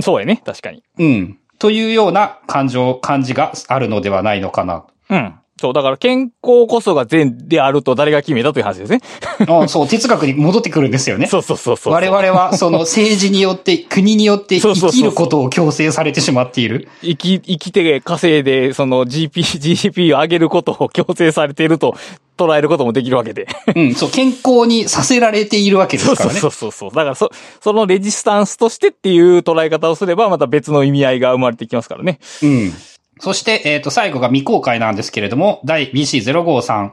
[0.00, 0.82] そうやね、確かに。
[0.98, 1.38] うん。
[1.58, 4.84] というような感情、感じがあるのではないのかな。
[5.10, 5.34] うん。
[5.60, 9.00] そう、だから健康こそが善であると誰が決めたという話ですね。
[9.48, 11.26] あそう、哲学に戻ってくるんですよね。
[11.26, 11.92] そうそうそうそう。
[11.92, 16.88] 我々はその政治によって、国によって生きることを強制されてしまっている。
[17.02, 21.94] 生き、生きて稼いで、その GP、GDP を上げることを強制されていると
[22.36, 23.46] 捉えることもできるわけで。
[23.76, 26.40] うん、そう、健康にさせられているわけですからね。
[26.40, 26.90] そうそうそう。
[26.90, 32.18] だからそ、そのレジスタンスとしてっていう捉え方をすれば、また別の意味合いが生まれてきますからね。
[32.42, 32.72] うん。
[33.20, 36.90] そして、えっ、と、最後が未公開なんですけれども、第 BC053、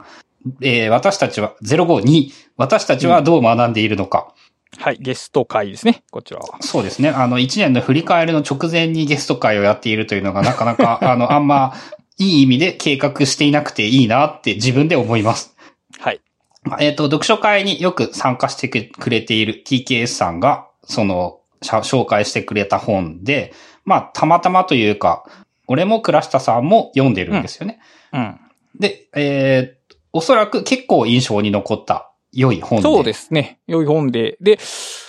[0.60, 4.34] えー私たちは、052、私たちはどう学んでいるのか。
[4.78, 6.58] はい、ゲスト会ですね、こちらは。
[6.60, 7.10] そうですね。
[7.10, 11.74] あの、1年の振り返りの直前にゲスト会をやっているというのが、なかなか、 あの、あんま、
[12.18, 15.56] いい意味で計画していなくていいなって自分で思います。
[15.98, 16.20] はい。
[16.62, 23.52] まあえっ、と、読書会によく参加してくれている TKS さんが、その、紹介してくれた本で、
[23.84, 25.24] まあ、たまたまというか、
[25.68, 27.80] 俺も倉下さんも読んでるんですよね。
[28.12, 28.40] うん。
[28.78, 29.82] で、えー
[30.12, 32.82] おそらく結構印象に残った良い本で。
[32.82, 33.58] そうですね。
[33.66, 34.36] 良い本で。
[34.40, 34.58] で、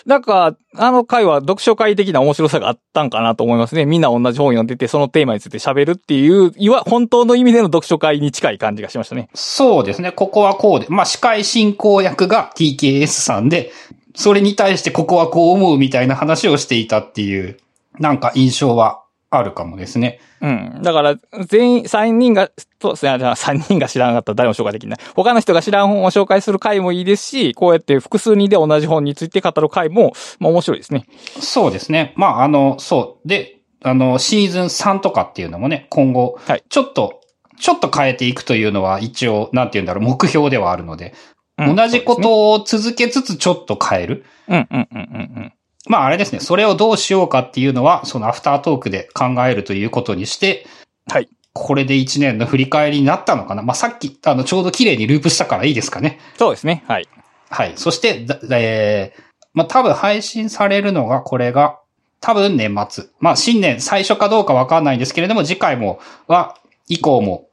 [0.06, 3.86] なんか、あの回は読書会的な面白さがあったんかなと思いますね。
[3.86, 9.30] みんな同じ本読んでて、そのテーマについて喋るっていう、いわ、本当の意味での読書会に近い感じがしましたね。
[9.34, 10.12] そうですね。
[10.12, 10.88] ここはこうで。
[10.90, 13.72] まあ、司会進行役が TKS さんで、
[14.16, 17.58] それに対してここはこう思うみたいな話をしていたっていう、
[18.00, 19.03] なんか印象は
[19.38, 20.20] あるかもですね。
[20.42, 20.80] うん。
[20.82, 21.16] だから、
[21.46, 22.50] 全員、三人が、
[22.80, 25.00] と、じゃあ三人が知らなかったら誰も紹介できない。
[25.16, 31.06] 他の人が知らん本を紹介する回もいいですし、こうやって複数人で同じ本について語る回も、まあ面白いですね。
[31.40, 32.14] そうですね。
[32.16, 33.28] まあ、あの、そう。
[33.28, 37.22] で、あの、シーズン3とかっていうのもね、今後はい、ちょっと、
[37.60, 41.14] ちょっと変えていくというのは一応、なんて言うんだろう、目標ではあるので、
[41.58, 44.26] うん同じことを続けつつちょっと変える。
[44.48, 45.54] うんうんうんうんうん。
[45.88, 50.66] まああれですね、それをどうしようかっていうのは、そのアフタートークで考えるということにして、
[51.10, 51.30] はい。
[51.54, 56.20] これで1年の振り返りになったのかなまあさっき、あの、ちょうど綺麗にループしたからいいですかね。
[56.38, 56.84] そうですね。
[56.88, 57.08] はい。
[57.50, 57.74] はい。
[57.76, 59.22] そして、だえー、
[59.54, 61.80] まあ多分配信されるのが、これが
[62.22, 63.06] 多分年末。
[63.20, 66.58] まあ新年最初かどうかわかんないんですけれども、次回も、は、
[66.88, 67.48] 以降も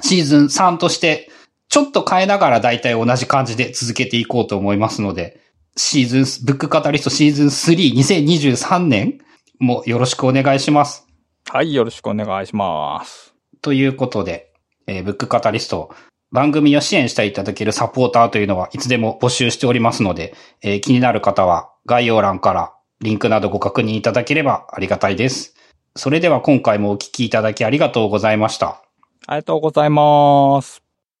[0.00, 1.30] シーズン3として、
[1.68, 5.40] ちょっと変えながら大体同じ感じで続けていこうと思いますので、
[5.76, 9.18] シーズン、ブックカタリストシーズン3、2023年
[9.58, 11.06] もよろしくお願いします。
[11.50, 13.34] はい、よろしくお願いします。
[13.60, 14.52] ということで、
[14.86, 15.94] えーブックカタリスト、
[16.32, 22.72] 番組を支援していただけるサポーターというのはいつでも募集しておりますので、えー気になる方は概要欄から
[23.02, 25.54] リンクなどご確認いただければありがたいです。
[25.94, 28.82] それでは今回もお聞きいただきありがとうございました。
[29.26, 30.85] ありがとうございます。